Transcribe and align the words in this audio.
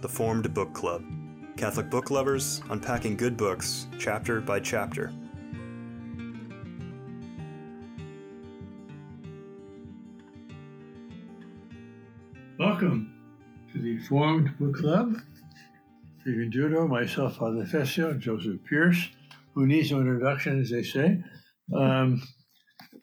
the 0.00 0.08
Formed 0.08 0.54
Book 0.54 0.72
Club. 0.72 1.04
Catholic 1.58 1.90
book 1.90 2.10
lovers 2.10 2.62
unpacking 2.70 3.16
good 3.16 3.36
books, 3.36 3.86
chapter 3.98 4.40
by 4.40 4.58
chapter. 4.58 5.12
Welcome 12.58 13.12
to 13.72 13.78
the 13.78 13.98
Formed 13.98 14.56
Book 14.58 14.76
Club. 14.76 15.16
Stephen 16.22 16.50
Judo, 16.50 16.86
myself, 16.86 17.36
Father 17.36 17.66
Fessio, 17.66 18.14
Joseph 18.14 18.60
Pearce, 18.64 19.08
who 19.54 19.66
needs 19.66 19.90
no 19.90 20.00
introduction, 20.00 20.60
as 20.60 20.70
they 20.70 20.82
say. 20.82 21.22
Um, 21.74 22.22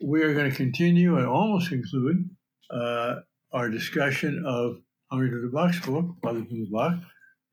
we 0.02 0.22
are 0.22 0.34
going 0.34 0.50
to 0.50 0.56
continue 0.56 1.16
and 1.16 1.26
almost 1.26 1.68
conclude 1.68 2.28
uh, 2.70 3.16
our 3.52 3.68
discussion 3.68 4.42
of 4.44 4.78
Henri 5.10 5.30
de 5.30 5.36
Lubac's 5.36 5.80
book, 5.86 6.16
Father 6.22 6.42
de 6.42 6.66
Lubac, 6.66 7.02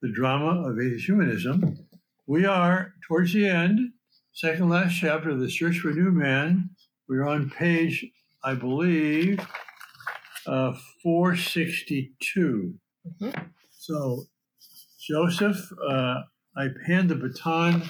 The 0.01 0.11
Drama 0.11 0.67
of 0.67 0.77
Atheist 0.77 1.05
Humanism. 1.05 1.87
We 2.27 2.45
are 2.45 2.93
towards 3.07 3.31
the 3.31 3.47
end, 3.47 3.93
second 4.33 4.67
last 4.67 4.95
chapter 4.99 5.29
of 5.29 5.39
The 5.39 5.49
Search 5.49 5.79
for 5.79 5.91
a 5.91 5.93
New 5.93 6.11
Man. 6.11 6.69
We're 7.07 7.25
on 7.25 7.49
page, 7.49 8.05
I 8.43 8.55
believe, 8.55 9.39
uh, 10.45 10.73
462. 11.01 12.73
So, 13.71 14.25
Joseph, 14.99 15.71
uh, 15.87 16.23
I 16.57 16.67
hand 16.85 17.09
the 17.09 17.15
baton 17.15 17.83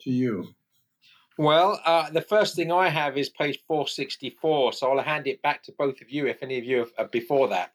to 0.00 0.10
you. 0.10 0.48
Well, 1.38 1.80
uh, 1.84 2.10
the 2.10 2.22
first 2.22 2.56
thing 2.56 2.72
I 2.72 2.88
have 2.88 3.16
is 3.16 3.28
page 3.28 3.60
464, 3.68 4.72
so 4.72 4.90
I'll 4.90 5.04
hand 5.04 5.28
it 5.28 5.40
back 5.42 5.62
to 5.64 5.72
both 5.78 6.00
of 6.00 6.10
you 6.10 6.26
if 6.26 6.42
any 6.42 6.58
of 6.58 6.64
you 6.64 6.90
are 6.98 7.06
before 7.06 7.46
that. 7.48 7.72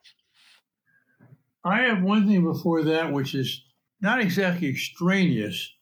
I 1.68 1.82
have 1.82 2.02
one 2.02 2.26
thing 2.26 2.44
before 2.44 2.82
that, 2.84 3.12
which 3.12 3.34
is 3.34 3.62
not 4.00 4.20
exactly 4.20 4.68
extraneous, 4.68 5.72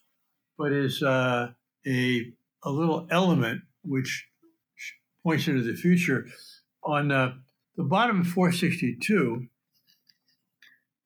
but 0.59 0.73
is 0.73 1.03
uh, 1.03 1.53
a 1.87 2.33
a 2.65 2.71
little 2.71 3.07
element 3.11 3.63
which 3.85 4.27
points 5.23 5.47
into 5.47 5.63
the 5.63 5.75
future. 5.75 6.27
On 6.83 7.13
uh, 7.13 7.35
the 7.77 7.85
bottom 7.85 8.21
of 8.21 8.27
462, 8.27 9.47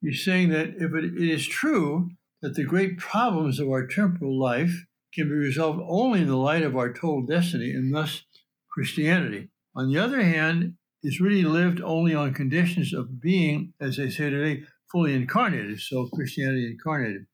you're 0.00 0.14
saying 0.14 0.50
that 0.50 0.68
if 0.78 0.94
it, 0.94 1.04
it 1.04 1.30
is 1.30 1.46
true 1.46 2.10
that 2.40 2.54
the 2.54 2.64
great 2.64 2.96
problems 2.98 3.60
of 3.60 3.68
our 3.68 3.86
temporal 3.86 4.38
life 4.38 4.86
can 5.14 5.28
be 5.28 5.34
resolved 5.34 5.80
only 5.86 6.20
in 6.20 6.28
the 6.28 6.36
light 6.36 6.62
of 6.62 6.76
our 6.76 6.92
total 6.92 7.22
destiny 7.22 7.72
and 7.72 7.94
thus 7.94 8.22
Christianity. 8.70 9.50
On 9.74 9.90
the 9.90 9.98
other 9.98 10.22
hand, 10.22 10.74
is 11.02 11.20
really 11.20 11.44
lived 11.44 11.80
only 11.80 12.14
on 12.14 12.34
conditions 12.34 12.92
of 12.92 13.20
being, 13.20 13.72
as 13.80 13.96
they 13.96 14.10
say 14.10 14.30
today, 14.30 14.62
fully 14.90 15.14
incarnated, 15.14 15.80
so 15.80 16.08
Christianity 16.08 16.66
incarnated. 16.66 17.26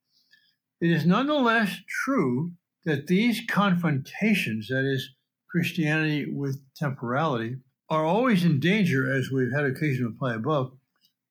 It 0.81 0.91
is 0.91 1.07
nonetheless 1.07 1.77
true 2.05 2.53
that 2.85 3.07
these 3.07 3.43
confrontations, 3.49 4.69
that 4.69 4.85
is, 4.85 5.11
Christianity 5.51 6.27
with 6.31 6.61
temporality, 6.77 7.57
are 7.89 8.05
always 8.05 8.45
in 8.45 8.61
danger, 8.61 9.11
as 9.11 9.31
we've 9.31 9.53
had 9.53 9.65
occasion 9.65 10.05
to 10.05 10.11
apply 10.11 10.35
above, 10.35 10.73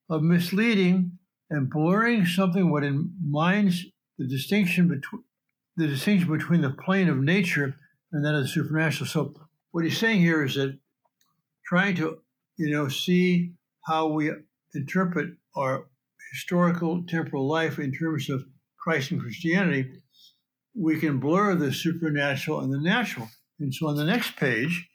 of 0.09 0.23
misleading 0.23 1.19
and 1.49 1.69
blurring 1.69 2.25
something 2.25 2.71
what 2.71 2.83
in 2.83 3.13
minds 3.23 3.85
the 4.17 4.27
distinction 4.27 4.87
between 4.87 5.23
the 5.77 5.87
distinction 5.87 6.31
between 6.31 6.61
the 6.61 6.69
plane 6.69 7.09
of 7.09 7.17
nature 7.17 7.75
and 8.11 8.23
that 8.23 8.33
of 8.33 8.43
the 8.43 8.47
supernatural. 8.47 9.07
So 9.07 9.33
what 9.71 9.83
he's 9.83 9.97
saying 9.97 10.21
here 10.21 10.43
is 10.43 10.55
that 10.55 10.79
trying 11.65 11.95
to, 11.97 12.19
you 12.57 12.71
know, 12.71 12.87
see 12.87 13.53
how 13.85 14.07
we 14.07 14.31
interpret 14.73 15.31
our 15.55 15.85
historical 16.31 17.03
temporal 17.07 17.47
life 17.47 17.79
in 17.79 17.91
terms 17.91 18.29
of 18.29 18.45
Christ 18.77 19.11
and 19.11 19.21
Christianity, 19.21 19.89
we 20.75 20.99
can 20.99 21.19
blur 21.19 21.55
the 21.55 21.71
supernatural 21.71 22.59
and 22.59 22.73
the 22.73 22.81
natural. 22.81 23.29
And 23.59 23.73
so 23.73 23.87
on 23.87 23.95
the 23.95 24.05
next 24.05 24.35
page, 24.35 24.89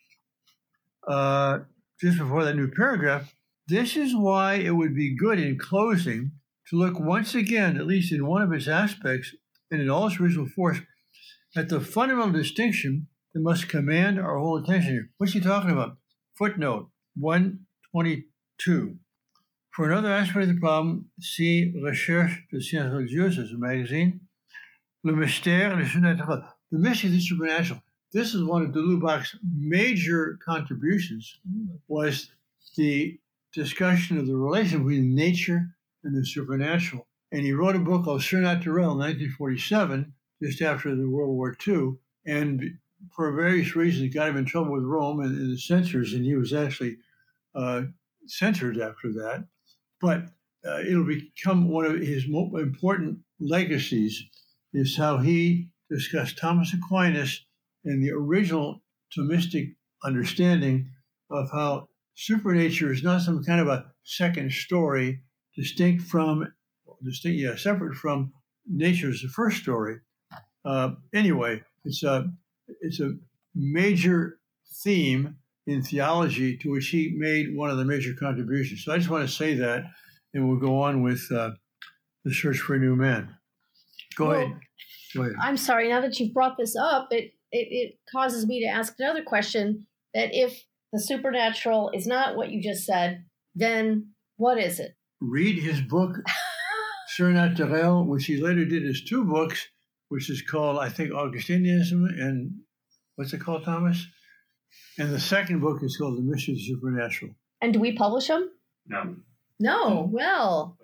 uh, 1.08 1.60
just 2.00 2.18
before 2.18 2.44
that 2.44 2.56
new 2.56 2.70
paragraph, 2.70 3.34
this 3.66 3.96
is 3.96 4.14
why 4.14 4.54
it 4.54 4.70
would 4.70 4.94
be 4.94 5.16
good 5.16 5.38
in 5.38 5.58
closing 5.58 6.32
to 6.68 6.76
look 6.76 6.98
once 6.98 7.34
again, 7.34 7.76
at 7.76 7.86
least 7.86 8.12
in 8.12 8.26
one 8.26 8.42
of 8.42 8.52
its 8.52 8.68
aspects, 8.68 9.34
and 9.70 9.80
in 9.80 9.88
all 9.88 10.06
its 10.06 10.20
original 10.20 10.46
force, 10.46 10.78
at 11.56 11.68
the 11.68 11.80
fundamental 11.80 12.32
distinction 12.32 13.08
that 13.32 13.40
must 13.40 13.68
command 13.68 14.18
our 14.18 14.38
whole 14.38 14.56
attention 14.56 14.92
here. 14.92 15.10
What's 15.18 15.32
he 15.32 15.40
talking 15.40 15.70
about? 15.70 15.96
Footnote 16.36 16.90
122. 17.16 18.96
For 19.70 19.90
another 19.90 20.12
aspect 20.12 20.48
of 20.48 20.54
the 20.54 20.60
problem, 20.60 21.10
see 21.20 21.72
Recherche 21.82 22.44
de 22.50 22.60
Sciences 22.60 22.92
Religieuses, 22.92 23.52
magazine, 23.56 24.20
Le 25.04 25.12
Mystère 25.12 25.76
le 25.76 25.84
Surnaturel, 25.84 26.44
the 26.70 26.78
mystery 26.78 27.08
of 27.08 27.14
the 27.14 27.20
supernatural. 27.20 27.80
This 28.12 28.34
is 28.34 28.42
one 28.42 28.62
of 28.62 28.72
de 28.72 28.80
Lubac's 28.80 29.36
major 29.56 30.38
contributions, 30.44 31.38
was 31.88 32.30
the 32.76 33.18
discussion 33.52 34.18
of 34.18 34.26
the 34.26 34.36
relation 34.36 34.78
between 34.78 35.14
nature 35.14 35.76
and 36.04 36.16
the 36.16 36.24
supernatural. 36.24 37.06
And 37.32 37.42
he 37.42 37.52
wrote 37.52 37.76
a 37.76 37.80
book 37.80 38.04
called 38.04 38.22
Surnaturel 38.22 38.92
in 38.92 38.98
1947, 38.98 40.12
just 40.42 40.60
after 40.60 40.94
the 40.94 41.08
World 41.08 41.36
War 41.36 41.56
II. 41.66 41.94
And 42.26 42.78
for 43.14 43.32
various 43.32 43.74
reasons, 43.76 44.14
got 44.14 44.28
him 44.28 44.36
in 44.36 44.44
trouble 44.44 44.72
with 44.72 44.84
Rome 44.84 45.20
and, 45.20 45.36
and 45.36 45.52
the 45.52 45.58
censors, 45.58 46.12
and 46.12 46.24
he 46.24 46.34
was 46.34 46.52
actually 46.52 46.96
uh, 47.54 47.82
censored 48.26 48.78
after 48.78 49.12
that. 49.12 49.44
But 50.00 50.24
uh, 50.66 50.80
it'll 50.80 51.06
become 51.06 51.68
one 51.68 51.86
of 51.86 52.00
his 52.00 52.26
most 52.28 52.54
important 52.54 53.18
legacies 53.38 54.22
is 54.72 54.96
how 54.96 55.18
he 55.18 55.68
discussed 55.90 56.38
Thomas 56.38 56.72
Aquinas 56.74 57.44
and 57.84 58.02
the 58.02 58.12
original 58.12 58.82
Thomistic 59.16 59.74
understanding 60.04 60.90
of 61.30 61.50
how 61.50 61.88
supernature 62.14 62.92
is 62.92 63.02
not 63.02 63.22
some 63.22 63.42
kind 63.42 63.60
of 63.60 63.68
a 63.68 63.86
second 64.04 64.52
story 64.52 65.22
distinct 65.56 66.02
from 66.02 66.52
distinct, 67.02 67.40
yeah, 67.40 67.56
separate 67.56 67.96
from 67.96 68.32
nature 68.66 69.10
the 69.10 69.28
first 69.28 69.62
story. 69.62 69.96
Uh, 70.64 70.90
anyway, 71.14 71.62
it's 71.84 72.02
a 72.02 72.30
it's 72.80 73.00
a 73.00 73.12
major 73.54 74.38
theme 74.82 75.36
in 75.66 75.82
theology 75.82 76.56
to 76.58 76.70
which 76.70 76.88
he 76.88 77.14
made 77.16 77.54
one 77.54 77.70
of 77.70 77.76
the 77.76 77.84
major 77.84 78.14
contributions. 78.18 78.84
So 78.84 78.92
I 78.92 78.98
just 78.98 79.10
want 79.10 79.28
to 79.28 79.34
say 79.34 79.54
that, 79.54 79.84
and 80.34 80.48
we'll 80.48 80.58
go 80.58 80.80
on 80.82 81.02
with 81.02 81.22
uh, 81.32 81.50
the 82.24 82.32
search 82.34 82.58
for 82.58 82.74
a 82.74 82.78
new 82.78 82.96
man. 82.96 83.34
Go 84.16 84.28
Well, 84.28 84.40
ahead. 84.40 84.56
Go 85.14 85.22
ahead. 85.22 85.34
I'm 85.40 85.56
sorry. 85.56 85.88
Now 85.88 86.00
that 86.00 86.18
you've 86.18 86.34
brought 86.34 86.56
this 86.56 86.76
up, 86.76 87.08
it, 87.10 87.32
it 87.52 87.68
it 87.70 87.98
causes 88.12 88.46
me 88.46 88.60
to 88.60 88.66
ask 88.66 88.94
another 88.98 89.22
question. 89.22 89.86
That 90.14 90.30
if 90.32 90.64
the 90.92 91.00
supernatural 91.00 91.90
is 91.94 92.06
not 92.06 92.36
what 92.36 92.50
you 92.50 92.60
just 92.60 92.84
said, 92.84 93.24
then 93.54 94.08
what 94.36 94.58
is 94.58 94.80
it? 94.80 94.92
Read 95.20 95.62
his 95.62 95.80
book 95.80 96.16
Surnaturel, 97.16 98.06
which 98.06 98.24
he 98.26 98.40
later 98.40 98.64
did 98.64 98.84
as 98.86 99.02
two 99.02 99.24
books, 99.24 99.68
which 100.10 100.28
is 100.28 100.42
called 100.42 100.78
I 100.78 100.88
think 100.90 101.10
Augustinianism 101.12 102.04
and 102.20 102.52
what's 103.16 103.32
it 103.32 103.40
called, 103.40 103.64
Thomas? 103.64 104.06
And 104.98 105.10
the 105.12 105.18
second 105.20 105.60
book 105.60 105.82
is 105.82 105.96
called 105.96 106.18
The 106.18 106.22
Mystery 106.22 106.54
of 106.54 106.58
the 106.58 106.64
Supernatural. 106.66 107.32
And 107.62 107.72
do 107.72 107.80
we 107.80 107.92
publish 107.92 108.26
them? 108.28 108.50
No, 108.86 109.16
No. 109.58 110.08
Well, 110.12 110.76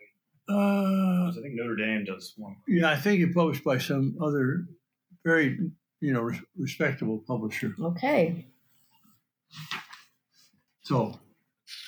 Uh, 0.49 1.29
I 1.29 1.33
think 1.43 1.55
Notre 1.55 1.75
Dame 1.77 2.05
does 2.05 2.35
one. 2.37 2.57
Yeah, 2.69 2.89
I 2.91 2.97
think 2.97 3.21
it's 3.21 3.35
published 3.35 3.65
by 3.65 3.79
some 3.79 4.17
other 4.23 4.67
very, 5.25 5.59
you 6.01 6.13
know, 6.13 6.23
res- 6.23 6.41
respectable 6.57 7.19
publisher. 7.27 7.75
okay. 7.83 8.47
So 10.83 11.19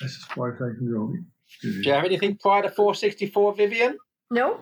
that's 0.01 0.17
as 0.17 0.23
far 0.35 0.53
as 0.53 0.61
I 0.61 0.75
can 0.77 0.91
go. 0.91 1.13
Do 1.61 1.69
you 1.81 1.93
have 1.93 2.03
anything 2.05 2.37
prior 2.37 2.63
to 2.63 2.69
464, 2.69 3.55
Vivian? 3.55 3.97
No. 4.29 4.59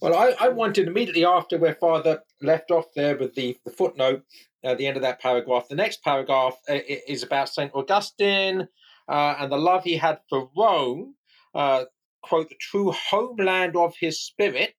Well, 0.00 0.14
I, 0.14 0.46
I 0.46 0.48
wanted 0.48 0.86
immediately 0.86 1.24
after 1.24 1.58
where 1.58 1.74
Father 1.74 2.20
left 2.40 2.70
off 2.70 2.86
there 2.94 3.16
with 3.16 3.34
the, 3.34 3.56
the 3.64 3.72
footnote 3.72 4.22
at 4.62 4.78
the 4.78 4.86
end 4.86 4.96
of 4.96 5.02
that 5.02 5.20
paragraph. 5.20 5.68
The 5.68 5.74
next 5.74 6.04
paragraph 6.04 6.56
uh, 6.68 6.78
is 6.86 7.24
about 7.24 7.48
St. 7.48 7.72
Augustine 7.74 8.68
uh, 9.08 9.34
and 9.38 9.50
the 9.50 9.56
love 9.56 9.82
he 9.82 9.96
had 9.96 10.20
for 10.28 10.50
Rome, 10.56 11.14
uh, 11.52 11.84
quote, 12.22 12.48
the 12.48 12.54
true 12.60 12.92
homeland 12.92 13.74
of 13.74 13.94
his 13.98 14.20
spirit, 14.20 14.74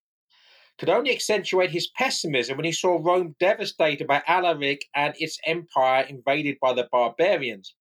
could 0.78 0.88
only 0.88 1.12
accentuate 1.12 1.70
his 1.70 1.88
pessimism 1.88 2.56
when 2.56 2.64
he 2.64 2.72
saw 2.72 2.98
Rome 2.98 3.34
devastated 3.38 4.06
by 4.06 4.22
Alaric 4.26 4.86
and 4.94 5.14
its 5.18 5.38
empire 5.44 6.06
invaded 6.08 6.56
by 6.62 6.72
the 6.72 6.88
barbarians. 6.90 7.74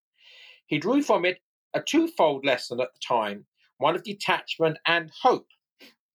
He 0.68 0.78
drew 0.78 1.02
from 1.02 1.24
it 1.24 1.40
a 1.74 1.82
twofold 1.82 2.46
lesson 2.46 2.82
at 2.82 2.90
the 2.94 3.00
time 3.08 3.46
one 3.78 3.96
of 3.96 4.04
detachment 4.04 4.78
and 4.86 5.10
hope. 5.22 5.48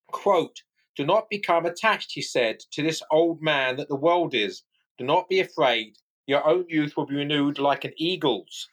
Quote, 0.09 0.61
do 0.96 1.05
not 1.05 1.29
become 1.31 1.67
attached, 1.67 2.12
he 2.12 2.23
said, 2.23 2.61
to 2.73 2.82
this 2.82 3.02
old 3.11 3.43
man 3.43 3.76
that 3.76 3.88
the 3.88 3.96
world 3.96 4.35
is. 4.35 4.62
Do 4.99 5.05
not 5.05 5.29
be 5.29 5.41
afraid. 5.41 5.96
Your 6.26 6.46
own 6.46 6.67
youth 6.69 6.96
will 6.96 7.06
be 7.06 7.17
renewed 7.17 7.58
like 7.58 7.85
an 7.85 7.93
eagle's. 7.96 8.69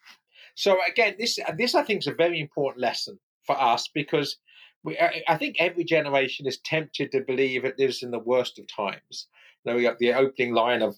So 0.54 0.78
again, 0.88 1.16
this 1.18 1.38
this 1.56 1.74
I 1.74 1.82
think 1.82 2.00
is 2.00 2.06
a 2.06 2.14
very 2.14 2.40
important 2.40 2.80
lesson 2.80 3.18
for 3.44 3.60
us 3.60 3.88
because 3.92 4.38
we, 4.84 4.98
I, 4.98 5.36
think 5.36 5.56
every 5.58 5.84
generation 5.84 6.46
is 6.46 6.58
tempted 6.58 7.12
to 7.12 7.20
believe 7.20 7.64
it 7.64 7.78
lives 7.78 8.02
in 8.02 8.10
the 8.10 8.18
worst 8.18 8.58
of 8.58 8.66
times. 8.66 9.28
You 9.64 9.74
we 9.74 9.82
got 9.82 9.98
the 9.98 10.14
opening 10.14 10.54
line 10.54 10.82
of 10.82 10.96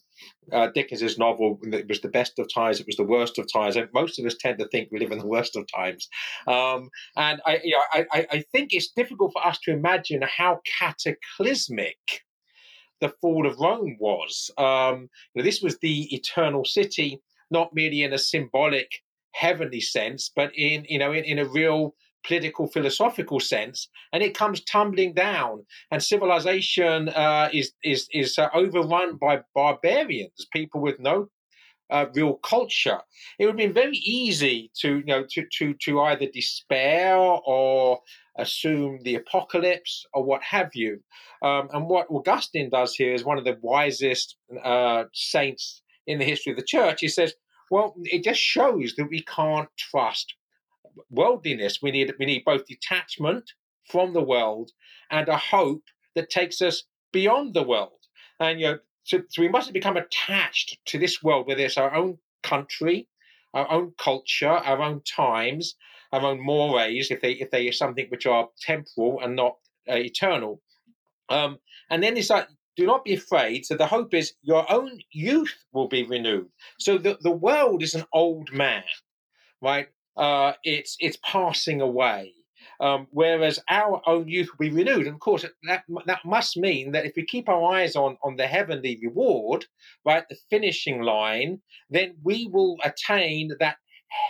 uh, 0.52 0.68
Dickens's 0.74 1.18
novel, 1.18 1.58
it 1.64 1.88
was 1.88 2.00
the 2.00 2.08
best 2.08 2.38
of 2.38 2.48
times, 2.52 2.80
it 2.80 2.86
was 2.86 2.96
the 2.96 3.04
worst 3.04 3.38
of 3.38 3.50
times. 3.52 3.76
And 3.76 3.88
most 3.92 4.18
of 4.18 4.24
us 4.24 4.36
tend 4.38 4.58
to 4.58 4.68
think 4.68 4.88
we 4.90 5.00
live 5.00 5.12
in 5.12 5.18
the 5.18 5.26
worst 5.26 5.56
of 5.56 5.66
times. 5.74 6.08
Um, 6.46 6.88
and 7.16 7.40
I, 7.46 7.60
you 7.62 7.76
know, 7.76 8.04
I, 8.12 8.26
I 8.30 8.44
think 8.52 8.72
it's 8.72 8.90
difficult 8.90 9.32
for 9.32 9.46
us 9.46 9.58
to 9.64 9.72
imagine 9.72 10.22
how 10.22 10.60
cataclysmic 10.78 11.98
the 13.00 13.12
fall 13.20 13.46
of 13.46 13.58
Rome 13.58 13.96
was. 14.00 14.50
Um, 14.56 15.08
you 15.34 15.42
know, 15.42 15.42
this 15.42 15.60
was 15.60 15.78
the 15.78 16.14
eternal 16.14 16.64
city, 16.64 17.20
not 17.50 17.74
merely 17.74 18.02
in 18.02 18.12
a 18.12 18.18
symbolic 18.18 18.90
heavenly 19.32 19.80
sense, 19.80 20.30
but 20.34 20.50
in 20.56 20.86
you 20.88 20.98
know 20.98 21.12
in, 21.12 21.24
in 21.24 21.38
a 21.38 21.44
real 21.44 21.94
political 22.26 22.66
philosophical 22.66 23.40
sense, 23.40 23.88
and 24.12 24.22
it 24.22 24.36
comes 24.36 24.62
tumbling 24.64 25.14
down, 25.14 25.64
and 25.90 26.02
civilization 26.02 27.08
uh, 27.10 27.48
is 27.52 27.72
is 27.82 28.08
is 28.12 28.38
uh, 28.38 28.48
overrun 28.54 29.16
by 29.16 29.40
barbarians, 29.54 30.46
people 30.52 30.80
with 30.80 30.98
no 30.98 31.28
uh, 31.90 32.06
real 32.14 32.34
culture. 32.34 32.98
It 33.38 33.44
would 33.44 33.52
have 33.52 33.56
been 33.56 33.72
very 33.72 33.96
easy 33.98 34.70
to 34.80 34.98
you 34.98 35.04
know 35.04 35.24
to 35.30 35.44
to 35.58 35.74
to 35.74 36.00
either 36.00 36.26
despair 36.32 37.16
or 37.16 38.00
assume 38.38 38.98
the 39.04 39.14
apocalypse 39.16 40.04
or 40.12 40.24
what 40.24 40.42
have 40.42 40.70
you. 40.74 41.00
Um, 41.42 41.68
and 41.72 41.86
what 41.86 42.06
Augustine 42.10 42.70
does 42.70 42.94
here 42.94 43.14
is 43.14 43.24
one 43.24 43.38
of 43.38 43.44
the 43.44 43.58
wisest 43.62 44.36
uh, 44.64 45.04
saints 45.12 45.82
in 46.06 46.18
the 46.18 46.24
history 46.24 46.52
of 46.52 46.58
the 46.58 46.64
church. 46.64 47.00
He 47.00 47.08
says, 47.08 47.34
well, 47.70 47.94
it 48.04 48.24
just 48.24 48.40
shows 48.40 48.94
that 48.96 49.08
we 49.08 49.22
can't 49.22 49.68
trust 49.78 50.34
worldliness. 51.10 51.80
We 51.82 51.90
need 51.90 52.12
we 52.18 52.26
need 52.26 52.44
both 52.44 52.66
detachment 52.66 53.52
from 53.90 54.12
the 54.12 54.22
world 54.22 54.70
and 55.10 55.28
a 55.28 55.36
hope 55.36 55.84
that 56.14 56.30
takes 56.30 56.62
us 56.62 56.84
beyond 57.12 57.54
the 57.54 57.62
world. 57.62 58.00
And 58.40 58.60
you 58.60 58.66
know, 58.66 58.78
so, 59.04 59.22
so 59.28 59.42
we 59.42 59.48
mustn't 59.48 59.74
become 59.74 59.96
attached 59.96 60.78
to 60.86 60.98
this 60.98 61.22
world, 61.22 61.46
whether 61.46 61.62
it's 61.62 61.78
our 61.78 61.94
own 61.94 62.18
country, 62.42 63.08
our 63.52 63.70
own 63.70 63.92
culture, 63.98 64.48
our 64.48 64.80
own 64.80 65.02
times, 65.02 65.76
our 66.12 66.22
own 66.22 66.40
mores, 66.44 67.10
if 67.10 67.20
they 67.20 67.32
if 67.32 67.50
they 67.50 67.68
are 67.68 67.72
something 67.72 68.06
which 68.08 68.26
are 68.26 68.48
temporal 68.60 69.20
and 69.22 69.36
not 69.36 69.56
uh, 69.88 69.94
eternal. 69.94 70.60
Um, 71.28 71.58
and 71.90 72.02
then 72.02 72.16
it's 72.16 72.30
like 72.30 72.48
do 72.76 72.86
not 72.86 73.04
be 73.04 73.14
afraid. 73.14 73.64
So 73.66 73.76
the 73.76 73.86
hope 73.86 74.14
is 74.14 74.34
your 74.42 74.70
own 74.70 74.98
youth 75.12 75.54
will 75.72 75.88
be 75.88 76.02
renewed. 76.02 76.48
So 76.78 76.98
the, 76.98 77.18
the 77.20 77.30
world 77.30 77.82
is 77.82 77.94
an 77.94 78.04
old 78.12 78.52
man, 78.52 78.82
right? 79.62 79.88
Uh, 80.16 80.52
it's 80.62 80.96
it's 81.00 81.18
passing 81.24 81.80
away. 81.80 82.32
Um, 82.80 83.06
whereas 83.10 83.60
our 83.70 84.02
own 84.06 84.26
youth 84.26 84.48
will 84.50 84.68
be 84.68 84.74
renewed. 84.74 85.06
And 85.06 85.14
of 85.14 85.20
course, 85.20 85.44
that 85.68 85.84
that 86.06 86.24
must 86.24 86.56
mean 86.56 86.92
that 86.92 87.06
if 87.06 87.12
we 87.16 87.24
keep 87.24 87.48
our 87.48 87.72
eyes 87.72 87.94
on 87.94 88.16
on 88.22 88.36
the 88.36 88.46
heavenly 88.46 88.98
reward, 89.02 89.66
right, 90.04 90.24
the 90.28 90.36
finishing 90.50 91.02
line, 91.02 91.60
then 91.90 92.16
we 92.22 92.48
will 92.52 92.76
attain 92.82 93.52
that 93.60 93.76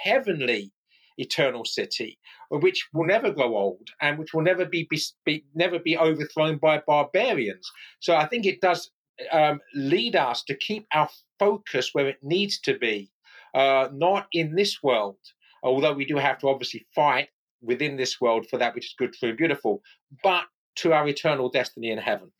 heavenly 0.04 0.72
eternal 1.16 1.64
city, 1.64 2.18
which 2.50 2.88
will 2.92 3.06
never 3.06 3.30
grow 3.30 3.56
old 3.56 3.88
and 4.00 4.18
which 4.18 4.34
will 4.34 4.42
never 4.42 4.64
be, 4.64 4.86
be, 4.90 5.00
be 5.24 5.44
never 5.54 5.78
be 5.78 5.96
overthrown 5.96 6.58
by 6.58 6.82
barbarians. 6.86 7.70
So 8.00 8.16
I 8.16 8.26
think 8.26 8.46
it 8.46 8.60
does 8.60 8.90
um, 9.32 9.60
lead 9.74 10.16
us 10.16 10.42
to 10.44 10.56
keep 10.56 10.86
our 10.92 11.08
focus 11.38 11.90
where 11.92 12.08
it 12.08 12.18
needs 12.22 12.60
to 12.60 12.78
be, 12.78 13.10
uh, 13.54 13.88
not 13.92 14.26
in 14.32 14.54
this 14.54 14.82
world, 14.82 15.18
although 15.64 15.92
we 15.92 16.04
do 16.04 16.16
have 16.16 16.38
to 16.38 16.48
obviously 16.48 16.86
fight 16.94 17.28
within 17.62 17.96
this 17.96 18.20
world 18.20 18.46
for 18.48 18.58
that 18.58 18.74
which 18.74 18.86
is 18.86 18.94
good, 18.96 19.12
true, 19.12 19.30
and 19.30 19.38
beautiful, 19.38 19.82
but 20.22 20.44
to 20.76 20.92
our 20.92 21.08
eternal 21.08 21.48
destiny 21.48 21.90
in 21.90 21.98
heaven. 21.98 22.30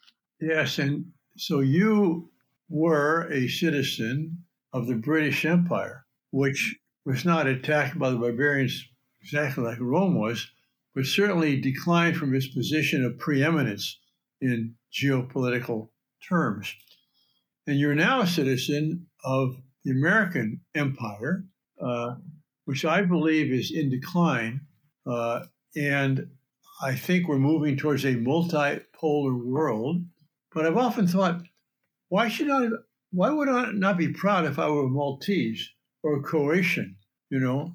Yes, 0.40 0.78
and 0.78 1.06
so 1.36 1.60
you 1.60 2.30
were 2.68 3.28
a 3.32 3.48
citizen 3.48 4.44
of 4.72 4.86
the 4.86 4.94
British 4.94 5.44
Empire, 5.44 6.04
which 6.30 6.76
was 7.06 7.24
not 7.24 7.46
attacked 7.46 7.98
by 7.98 8.10
the 8.10 8.16
barbarians 8.16 8.86
exactly 9.22 9.64
like 9.64 9.80
Rome 9.80 10.18
was, 10.18 10.50
but 10.94 11.06
certainly 11.06 11.60
declined 11.60 12.16
from 12.16 12.34
its 12.34 12.48
position 12.48 13.04
of 13.04 13.18
preeminence 13.18 13.98
in 14.40 14.74
geopolitical 14.92 15.88
terms. 16.28 16.74
And 17.66 17.78
you're 17.78 17.94
now 17.94 18.20
a 18.20 18.26
citizen 18.26 19.06
of 19.24 19.56
the 19.84 19.92
American 19.92 20.60
Empire, 20.74 21.44
uh, 21.80 22.16
which 22.64 22.84
I 22.84 23.02
believe 23.02 23.52
is 23.52 23.70
in 23.70 23.90
decline. 23.90 24.62
Uh, 25.06 25.44
and 25.76 26.28
I 26.82 26.94
think 26.94 27.28
we're 27.28 27.38
moving 27.38 27.76
towards 27.76 28.04
a 28.04 28.14
multipolar 28.14 29.44
world. 29.44 30.04
But 30.52 30.66
I've 30.66 30.76
often 30.76 31.06
thought, 31.06 31.42
why 32.08 32.28
should 32.28 32.50
I? 32.50 32.68
Why 33.10 33.30
would 33.30 33.48
I 33.48 33.70
not 33.72 33.96
be 33.96 34.08
proud 34.08 34.44
if 34.44 34.58
I 34.58 34.68
were 34.68 34.88
Maltese 34.88 35.70
or 36.02 36.22
Croatian? 36.22 36.96
You 37.30 37.40
know, 37.40 37.74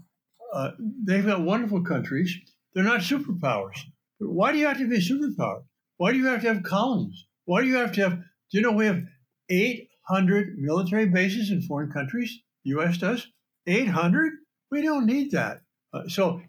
uh, 0.54 0.72
they've 0.80 1.26
got 1.26 1.42
wonderful 1.42 1.84
countries. 1.84 2.38
They're 2.74 2.84
not 2.84 3.02
superpowers. 3.02 3.80
But 4.20 4.30
why 4.30 4.52
do 4.52 4.58
you 4.58 4.68
have 4.68 4.78
to 4.78 4.90
be 4.90 4.98
a 4.98 5.00
superpower? 5.00 5.64
Why 5.98 6.12
do 6.12 6.18
you 6.18 6.28
have 6.28 6.42
to 6.42 6.54
have 6.54 6.64
colonies? 6.64 7.26
Why 7.46 7.62
do 7.62 7.68
you 7.68 7.76
have 7.76 7.92
to 7.94 8.02
have? 8.02 8.14
Do 8.18 8.58
you 8.58 8.62
know 8.62 8.72
we 8.72 8.86
have 8.86 9.04
800 9.50 10.58
military 10.58 11.06
bases 11.06 11.52
in 11.52 11.62
foreign 11.62 11.92
countries? 11.92 12.40
The 12.64 12.72
U.S. 12.72 12.98
does 12.98 13.28
800. 13.68 14.34
We 14.72 14.82
don't 14.82 15.06
need 15.06 15.32
that. 15.32 15.62
Uh, 15.94 16.08
so, 16.08 16.42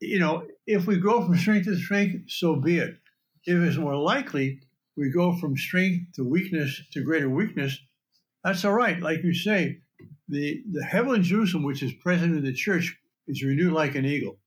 you 0.00 0.18
know, 0.18 0.46
if 0.66 0.86
we 0.86 0.98
grow 0.98 1.24
from 1.24 1.36
strength 1.36 1.66
to 1.66 1.76
strength, 1.76 2.30
so 2.30 2.56
be 2.56 2.78
it. 2.78 2.96
If 3.44 3.58
it's 3.58 3.76
more 3.76 3.96
likely 3.96 4.60
we 4.96 5.10
go 5.10 5.34
from 5.36 5.56
strength 5.56 6.14
to 6.16 6.24
weakness 6.24 6.82
to 6.92 7.02
greater 7.02 7.30
weakness, 7.30 7.78
that's 8.44 8.64
all 8.64 8.72
right. 8.72 9.00
Like 9.00 9.22
you 9.22 9.34
say, 9.34 9.78
the, 10.28 10.62
the 10.70 10.84
heavenly 10.84 11.20
Jerusalem, 11.20 11.64
which 11.64 11.82
is 11.82 11.92
present 11.94 12.36
in 12.36 12.44
the 12.44 12.52
church, 12.52 12.96
is 13.26 13.42
renewed 13.42 13.72
like 13.72 13.94
an 13.94 14.04
eagle. 14.04 14.38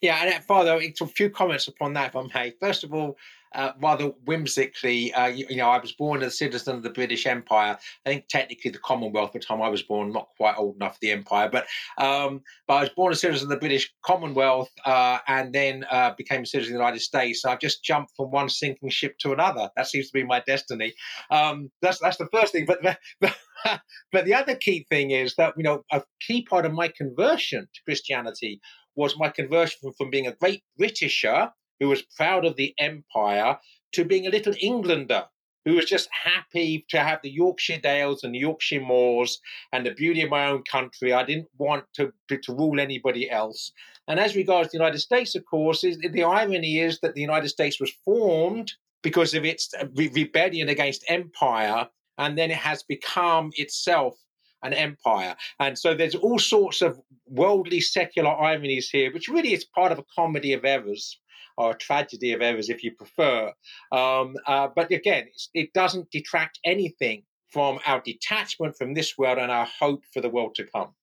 Yeah, 0.00 0.22
and 0.22 0.34
uh, 0.34 0.40
Father, 0.40 0.78
a 0.78 1.06
few 1.06 1.30
comments 1.30 1.68
upon 1.68 1.94
that, 1.94 2.10
if 2.10 2.16
I 2.16 2.22
may. 2.34 2.52
First 2.60 2.84
of 2.84 2.92
all, 2.92 3.16
uh, 3.54 3.72
rather 3.80 4.06
whimsically, 4.24 5.12
uh, 5.14 5.26
you, 5.26 5.46
you, 5.48 5.56
know, 5.56 5.68
I 5.68 5.78
was 5.78 5.92
born 5.92 6.22
a 6.22 6.30
citizen 6.30 6.76
of 6.76 6.82
the 6.82 6.90
British 6.90 7.26
Empire. 7.26 7.76
I 8.06 8.08
think 8.08 8.28
technically 8.28 8.70
the 8.70 8.78
Commonwealth, 8.78 9.34
at 9.34 9.42
the 9.42 9.46
time 9.46 9.62
I 9.62 9.68
was 9.68 9.82
born, 9.82 10.12
not 10.12 10.28
quite 10.36 10.56
old 10.56 10.76
enough 10.76 10.94
for 10.94 10.98
the 11.02 11.10
Empire, 11.10 11.48
but 11.50 11.66
um, 11.98 12.42
but 12.66 12.74
I 12.74 12.80
was 12.80 12.90
born 12.90 13.12
a 13.12 13.16
citizen 13.16 13.46
of 13.46 13.50
the 13.50 13.56
British 13.56 13.92
Commonwealth 14.04 14.70
uh, 14.84 15.18
and 15.28 15.52
then 15.52 15.84
uh, 15.90 16.12
became 16.16 16.42
a 16.42 16.46
citizen 16.46 16.74
of 16.74 16.78
the 16.78 16.84
United 16.84 17.00
States. 17.00 17.42
So 17.42 17.50
I've 17.50 17.60
just 17.60 17.84
jumped 17.84 18.12
from 18.16 18.30
one 18.30 18.48
sinking 18.48 18.90
ship 18.90 19.16
to 19.20 19.32
another. 19.32 19.70
That 19.76 19.86
seems 19.86 20.08
to 20.08 20.12
be 20.12 20.24
my 20.24 20.42
destiny. 20.46 20.94
Um, 21.30 21.70
that's 21.80 21.98
that's 21.98 22.16
the 22.16 22.28
first 22.32 22.52
thing. 22.52 22.66
But 22.66 22.80
but, 23.20 23.36
but 24.12 24.24
the 24.24 24.34
other 24.34 24.54
key 24.54 24.86
thing 24.90 25.10
is 25.10 25.34
that 25.36 25.54
you 25.56 25.62
know 25.62 25.84
a 25.92 26.02
key 26.20 26.44
part 26.44 26.66
of 26.66 26.72
my 26.72 26.88
conversion 26.88 27.68
to 27.72 27.80
Christianity 27.84 28.60
was 28.94 29.18
my 29.18 29.28
conversion 29.28 29.92
from 29.96 30.10
being 30.10 30.26
a 30.26 30.34
great 30.34 30.62
Britisher 30.76 31.50
who 31.80 31.88
was 31.88 32.02
proud 32.02 32.44
of 32.44 32.56
the 32.56 32.74
empire 32.78 33.58
to 33.92 34.04
being 34.04 34.26
a 34.26 34.30
little 34.30 34.54
Englander 34.60 35.24
who 35.64 35.74
was 35.74 35.84
just 35.84 36.08
happy 36.10 36.84
to 36.88 36.98
have 36.98 37.20
the 37.22 37.30
Yorkshire 37.30 37.78
Dales 37.78 38.24
and 38.24 38.34
the 38.34 38.40
Yorkshire 38.40 38.80
Moors 38.80 39.40
and 39.72 39.86
the 39.86 39.94
beauty 39.94 40.22
of 40.22 40.30
my 40.30 40.46
own 40.46 40.62
country. 40.64 41.12
I 41.12 41.24
didn't 41.24 41.48
want 41.56 41.84
to, 41.94 42.12
to 42.28 42.52
rule 42.52 42.80
anybody 42.80 43.30
else. 43.30 43.72
And 44.08 44.18
as 44.18 44.34
regards 44.34 44.70
the 44.70 44.78
United 44.78 44.98
States, 44.98 45.34
of 45.34 45.44
course, 45.46 45.84
is, 45.84 45.98
the 45.98 46.24
irony 46.24 46.80
is 46.80 46.98
that 47.00 47.14
the 47.14 47.20
United 47.20 47.48
States 47.48 47.80
was 47.80 47.92
formed 48.04 48.72
because 49.02 49.34
of 49.34 49.44
its 49.44 49.72
uh, 49.74 49.86
rebellion 49.94 50.68
against 50.68 51.04
empire, 51.08 51.88
and 52.18 52.38
then 52.38 52.50
it 52.50 52.56
has 52.56 52.82
become 52.82 53.50
itself 53.56 54.16
an 54.64 54.72
empire. 54.72 55.34
And 55.58 55.76
so 55.76 55.94
there's 55.94 56.14
all 56.14 56.38
sorts 56.38 56.82
of 56.82 57.00
worldly 57.26 57.80
secular 57.80 58.30
ironies 58.30 58.90
here, 58.90 59.12
which 59.12 59.28
really 59.28 59.52
is 59.52 59.64
part 59.64 59.90
of 59.90 59.98
a 59.98 60.04
comedy 60.14 60.52
of 60.52 60.64
errors 60.64 61.18
or 61.56 61.72
a 61.72 61.78
tragedy 61.78 62.32
of 62.32 62.40
errors, 62.40 62.68
if 62.68 62.82
you 62.82 62.92
prefer. 62.92 63.52
Um, 63.90 64.36
uh, 64.46 64.68
but 64.74 64.90
again, 64.90 65.28
it 65.54 65.72
doesn't 65.72 66.10
detract 66.10 66.58
anything 66.64 67.24
from 67.50 67.78
our 67.86 68.00
detachment 68.00 68.76
from 68.76 68.94
this 68.94 69.18
world 69.18 69.38
and 69.38 69.50
our 69.50 69.66
hope 69.78 70.04
for 70.12 70.20
the 70.20 70.30
world 70.30 70.54
to 70.54 70.64
come. 70.64 70.94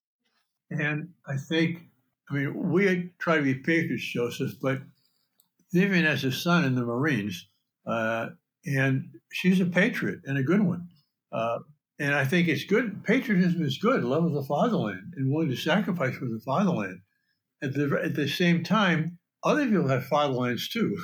And 0.70 1.10
I 1.26 1.36
think, 1.36 1.82
I 2.28 2.34
mean, 2.34 2.70
we 2.70 3.12
try 3.18 3.36
to 3.36 3.42
be 3.42 3.54
patriots, 3.54 4.04
Joseph, 4.04 4.54
but 4.60 4.80
Vivian 5.72 6.04
has 6.04 6.24
a 6.24 6.32
son 6.32 6.64
in 6.64 6.74
the 6.74 6.84
Marines, 6.84 7.46
uh, 7.86 8.30
and 8.66 9.10
she's 9.32 9.60
a 9.60 9.66
patriot 9.66 10.20
and 10.24 10.38
a 10.38 10.42
good 10.42 10.60
one. 10.60 10.88
Uh, 11.32 11.60
and 12.00 12.14
I 12.14 12.24
think 12.24 12.48
it's 12.48 12.64
good. 12.64 13.04
Patriotism 13.04 13.62
is 13.62 13.78
good. 13.78 14.02
Love 14.02 14.24
of 14.24 14.32
the 14.32 14.42
fatherland 14.42 15.14
and 15.16 15.30
willing 15.30 15.50
to 15.50 15.56
sacrifice 15.56 16.16
for 16.16 16.24
the 16.24 16.40
fatherland. 16.40 17.00
At 17.62 17.74
the 17.74 18.00
at 18.02 18.14
the 18.14 18.26
same 18.26 18.64
time, 18.64 19.18
other 19.42 19.66
people 19.66 19.88
have 19.88 20.04
five 20.06 20.30
lines 20.30 20.68
too, 20.68 20.96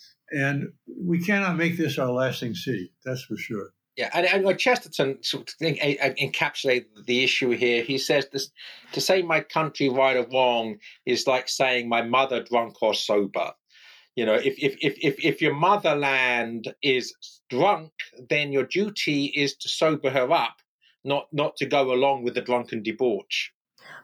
and 0.30 0.72
we 0.86 1.22
cannot 1.24 1.56
make 1.56 1.76
this 1.76 1.98
our 1.98 2.10
lasting 2.10 2.54
city. 2.54 2.92
That's 3.04 3.22
for 3.22 3.36
sure. 3.36 3.72
Yeah, 3.96 4.08
and, 4.14 4.26
and 4.26 4.46
uh, 4.46 4.54
Chesterton 4.54 5.22
sort 5.22 5.50
of 5.50 5.54
think, 5.56 5.78
uh, 5.82 6.06
uh, 6.06 6.14
encapsulated 6.14 7.04
the 7.04 7.22
issue 7.22 7.50
here. 7.50 7.82
He 7.82 7.98
says 7.98 8.26
this: 8.32 8.50
to 8.92 9.00
say 9.00 9.20
my 9.20 9.40
country 9.40 9.90
right 9.90 10.16
or 10.16 10.26
wrong 10.32 10.78
is 11.04 11.26
like 11.26 11.48
saying 11.48 11.88
my 11.88 12.02
mother 12.02 12.42
drunk 12.42 12.82
or 12.82 12.94
sober. 12.94 13.52
You 14.16 14.24
know, 14.24 14.34
if 14.34 14.54
if 14.58 14.76
if 14.80 14.96
if, 15.00 15.22
if 15.22 15.42
your 15.42 15.54
motherland 15.54 16.74
is 16.82 17.14
drunk, 17.50 17.92
then 18.30 18.50
your 18.52 18.64
duty 18.64 19.26
is 19.26 19.56
to 19.56 19.68
sober 19.68 20.08
her 20.08 20.30
up, 20.32 20.56
not 21.04 21.28
not 21.32 21.56
to 21.56 21.66
go 21.66 21.92
along 21.92 22.24
with 22.24 22.34
the 22.34 22.40
drunken 22.40 22.82
debauch. 22.82 23.52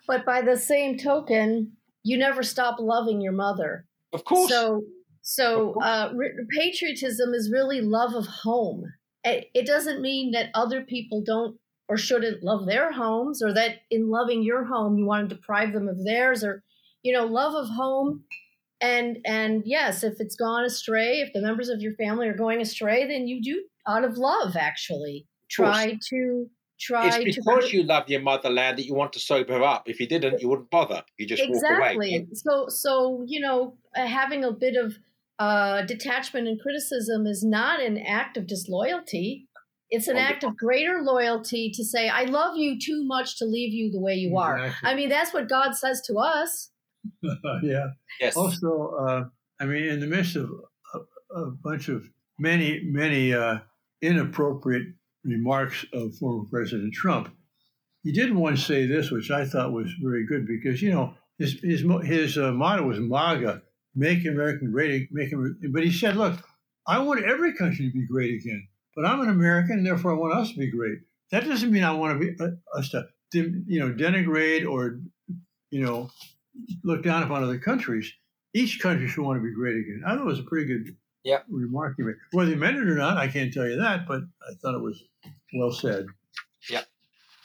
But 0.06 0.26
by 0.26 0.42
the 0.42 0.56
same 0.56 0.98
token, 0.98 1.77
you 2.08 2.16
never 2.16 2.42
stop 2.42 2.76
loving 2.80 3.20
your 3.20 3.32
mother. 3.32 3.84
Of 4.12 4.24
course. 4.24 4.48
So, 4.50 4.82
so 5.22 5.72
course. 5.74 5.86
uh, 5.86 6.10
re- 6.14 6.32
patriotism 6.56 7.34
is 7.34 7.50
really 7.52 7.82
love 7.82 8.14
of 8.14 8.26
home. 8.26 8.84
It, 9.24 9.50
it 9.54 9.66
doesn't 9.66 10.00
mean 10.00 10.30
that 10.32 10.50
other 10.54 10.80
people 10.82 11.22
don't 11.22 11.58
or 11.90 11.96
shouldn't 11.96 12.42
love 12.42 12.66
their 12.66 12.92
homes, 12.92 13.42
or 13.42 13.52
that 13.54 13.76
in 13.90 14.10
loving 14.10 14.42
your 14.42 14.64
home 14.64 14.98
you 14.98 15.06
want 15.06 15.28
to 15.28 15.34
deprive 15.34 15.72
them 15.72 15.88
of 15.88 16.04
theirs, 16.04 16.44
or 16.44 16.62
you 17.02 17.12
know, 17.12 17.24
love 17.24 17.54
of 17.54 17.68
home. 17.68 18.24
And 18.80 19.18
and 19.24 19.62
yes, 19.66 20.04
if 20.04 20.14
it's 20.20 20.36
gone 20.36 20.64
astray, 20.64 21.20
if 21.20 21.32
the 21.32 21.42
members 21.42 21.68
of 21.68 21.80
your 21.80 21.94
family 21.94 22.28
are 22.28 22.36
going 22.36 22.60
astray, 22.60 23.06
then 23.06 23.26
you 23.26 23.42
do 23.42 23.64
out 23.86 24.04
of 24.04 24.18
love 24.18 24.56
actually 24.56 25.26
try 25.50 25.98
to 26.10 26.46
try 26.78 27.06
it's 27.06 27.16
to 27.36 27.42
because 27.42 27.72
you 27.72 27.82
love 27.82 28.08
your 28.08 28.20
motherland 28.20 28.78
that 28.78 28.86
you 28.86 28.94
want 28.94 29.12
to 29.14 29.20
sober 29.20 29.54
her 29.54 29.62
up. 29.62 29.88
If 29.88 30.00
you 30.00 30.06
didn't, 30.06 30.40
you 30.40 30.48
wouldn't 30.48 30.70
bother. 30.70 31.02
You 31.18 31.26
just 31.26 31.42
walk 31.42 31.50
exactly 31.50 32.16
away. 32.16 32.26
so 32.34 32.68
so 32.68 33.24
you 33.26 33.40
know 33.40 33.74
uh, 33.96 34.06
having 34.06 34.44
a 34.44 34.52
bit 34.52 34.76
of 34.76 34.98
uh, 35.38 35.82
detachment 35.82 36.48
and 36.48 36.60
criticism 36.60 37.26
is 37.26 37.44
not 37.44 37.80
an 37.80 37.98
act 37.98 38.36
of 38.36 38.46
disloyalty 38.46 39.46
it's 39.90 40.06
an 40.06 40.18
act 40.18 40.44
of 40.44 40.54
greater 40.54 41.00
loyalty 41.00 41.70
to 41.72 41.82
say 41.82 42.10
i 42.10 42.24
love 42.24 42.56
you 42.56 42.78
too 42.78 43.04
much 43.06 43.38
to 43.38 43.46
leave 43.46 43.72
you 43.72 43.90
the 43.90 44.00
way 44.00 44.14
you 44.14 44.36
are 44.36 44.58
Exactly. 44.58 44.90
i 44.90 44.94
mean 44.94 45.08
that's 45.08 45.32
what 45.32 45.48
god 45.48 45.74
says 45.74 46.02
to 46.02 46.18
us 46.18 46.70
yeah. 47.62 47.86
Yes. 48.20 48.36
Also, 48.36 48.94
uh, 49.00 49.24
I 49.60 49.66
mean, 49.66 49.84
in 49.84 50.00
the 50.00 50.06
midst 50.06 50.36
of 50.36 50.50
a, 50.94 51.34
a 51.34 51.50
bunch 51.50 51.88
of 51.88 52.08
many, 52.38 52.80
many 52.84 53.34
uh, 53.34 53.58
inappropriate 54.02 54.88
remarks 55.24 55.84
of 55.92 56.14
former 56.16 56.44
President 56.48 56.92
Trump, 56.94 57.34
he 58.02 58.12
did 58.12 58.34
once 58.34 58.64
say 58.64 58.86
this, 58.86 59.10
which 59.10 59.30
I 59.30 59.44
thought 59.44 59.72
was 59.72 59.92
very 60.00 60.26
good 60.26 60.46
because 60.46 60.80
you 60.80 60.90
know 60.92 61.14
his 61.38 61.60
his 61.60 61.84
his 62.04 62.38
uh, 62.38 62.52
motto 62.52 62.86
was 62.86 62.98
MAGA, 62.98 63.62
make 63.94 64.24
America 64.24 64.66
great, 64.66 65.08
America. 65.10 65.36
But 65.70 65.84
he 65.84 65.92
said, 65.92 66.16
look, 66.16 66.38
I 66.86 67.00
want 67.00 67.24
every 67.24 67.54
country 67.54 67.86
to 67.86 67.92
be 67.92 68.06
great 68.06 68.40
again, 68.40 68.66
but 68.94 69.04
I'm 69.04 69.20
an 69.20 69.28
American, 69.28 69.84
therefore 69.84 70.12
I 70.12 70.18
want 70.18 70.34
us 70.34 70.52
to 70.52 70.58
be 70.58 70.70
great. 70.70 70.98
That 71.30 71.44
doesn't 71.44 71.70
mean 71.70 71.84
I 71.84 71.92
want 71.92 72.18
to 72.20 72.26
be 72.26 72.42
uh, 72.42 72.78
us 72.78 72.90
to 72.90 73.04
you 73.32 73.80
know 73.80 73.92
denigrate 73.92 74.68
or 74.68 75.00
you 75.70 75.84
know 75.84 76.10
look 76.82 77.02
down 77.02 77.22
upon 77.22 77.42
other 77.42 77.58
countries. 77.58 78.12
Each 78.54 78.80
country 78.80 79.08
should 79.08 79.24
want 79.24 79.38
to 79.38 79.46
be 79.46 79.54
great 79.54 79.76
again. 79.76 80.02
I 80.06 80.12
thought 80.12 80.22
it 80.22 80.24
was 80.24 80.40
a 80.40 80.44
pretty 80.44 80.66
good 80.66 80.96
Yep. 81.28 81.44
remark 81.50 81.94
he 81.98 82.04
made. 82.04 82.14
Whether 82.32 82.52
he 82.52 82.56
meant 82.56 82.78
it 82.78 82.88
or 82.88 82.94
not, 82.94 83.18
I 83.18 83.28
can't 83.28 83.52
tell 83.52 83.68
you 83.68 83.76
that, 83.76 84.08
but 84.08 84.22
I 84.48 84.54
thought 84.62 84.74
it 84.74 84.80
was 84.80 85.04
well 85.52 85.70
said. 85.70 86.06
Yep. 86.70 86.86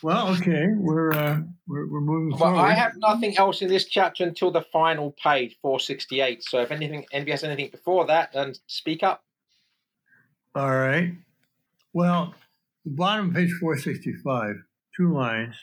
Well, 0.02 0.30
okay, 0.36 0.68
we're 0.78 1.12
uh, 1.12 1.42
we're, 1.68 1.90
we're 1.90 2.00
moving 2.00 2.30
Well, 2.32 2.52
forward. 2.52 2.60
I 2.60 2.72
have 2.74 2.94
nothing 2.96 3.38
else 3.38 3.62
in 3.62 3.68
this 3.68 3.84
chapter 3.86 4.24
until 4.24 4.52
the 4.52 4.62
final 4.72 5.12
page, 5.22 5.58
468. 5.62 6.44
So 6.46 6.62
if 6.62 6.72
anything, 6.72 7.06
anybody 7.12 7.32
has 7.32 7.44
anything 7.44 7.72
before 7.72 8.06
that, 8.08 8.32
then 8.32 8.54
speak 8.68 9.04
up. 9.04 9.22
All 10.56 10.72
right. 10.74 11.12
Well, 11.92 12.34
bottom 12.86 13.30
of 13.30 13.36
page 13.36 13.52
465, 13.60 14.56
two 14.96 15.14
lines 15.14 15.56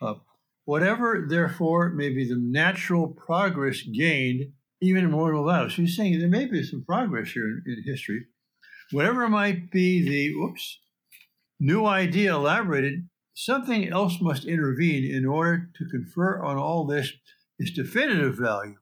up. 0.00 0.24
Whatever, 0.64 1.26
therefore, 1.28 1.90
may 1.90 2.08
be 2.08 2.28
the 2.28 2.36
natural 2.38 3.06
progress 3.06 3.82
gained 3.82 4.52
even 4.82 5.04
in 5.04 5.10
mortal 5.10 5.46
lives. 5.46 5.76
So 5.76 5.82
he's 5.82 5.96
saying 5.96 6.18
there 6.18 6.28
may 6.28 6.46
be 6.46 6.62
some 6.62 6.84
progress 6.84 7.30
here 7.30 7.46
in, 7.46 7.62
in 7.66 7.84
history. 7.84 8.26
Whatever 8.90 9.28
might 9.28 9.70
be 9.70 10.06
the, 10.06 10.34
oops, 10.34 10.80
new 11.58 11.86
idea 11.86 12.34
elaborated, 12.34 13.08
something 13.34 13.88
else 13.88 14.20
must 14.20 14.44
intervene 14.44 15.04
in 15.04 15.24
order 15.24 15.70
to 15.78 15.88
confer 15.88 16.42
on 16.42 16.56
all 16.56 16.84
this 16.84 17.12
its 17.58 17.70
definitive 17.70 18.36
value. 18.36 18.76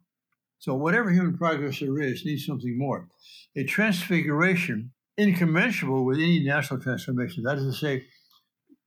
So 0.58 0.74
whatever 0.74 1.10
human 1.10 1.36
progress 1.36 1.80
there 1.80 2.00
is 2.00 2.24
needs 2.24 2.46
something 2.46 2.76
more. 2.78 3.08
A 3.56 3.64
transfiguration 3.64 4.92
incommensurable 5.16 6.04
with 6.04 6.18
any 6.18 6.42
natural 6.42 6.80
transformation. 6.80 7.44
That 7.44 7.58
is 7.58 7.64
to 7.64 7.78
say, 7.78 8.06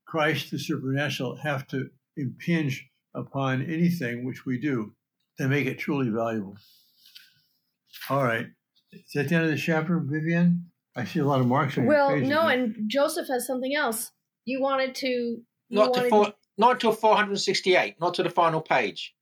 Christ, 0.07 0.51
the 0.51 0.59
supernatural, 0.59 1.37
have 1.37 1.67
to 1.67 1.89
impinge 2.17 2.87
upon 3.15 3.63
anything 3.63 4.25
which 4.25 4.45
we 4.45 4.59
do 4.59 4.93
to 5.37 5.47
make 5.47 5.67
it 5.67 5.79
truly 5.79 6.09
valuable. 6.09 6.55
All 8.09 8.23
right. 8.23 8.47
Is 8.91 9.01
that 9.15 9.29
the 9.29 9.35
end 9.35 9.45
of 9.45 9.51
the 9.51 9.57
chapter, 9.57 9.99
Vivian? 9.99 10.65
I 10.95 11.05
see 11.05 11.19
a 11.19 11.25
lot 11.25 11.39
of 11.39 11.47
marks 11.47 11.77
on 11.77 11.85
well 11.87 12.09
your 12.09 12.17
pages. 12.19 12.29
no 12.29 12.41
and 12.47 12.75
joseph 12.87 13.27
has 13.27 13.47
something 13.47 13.73
else 13.75 14.11
you 14.45 14.61
wanted 14.61 14.93
to 14.95 15.07
you 15.07 15.43
Not 15.71 15.85
to 15.95 15.99
wanted 16.01 16.09
four, 16.11 16.33
not 16.59 16.71
until 16.73 16.91
468, 16.91 17.95
not 17.99 18.13
to 18.13 18.21
the 18.23 18.29
final 18.29 18.61
page. 18.61 19.15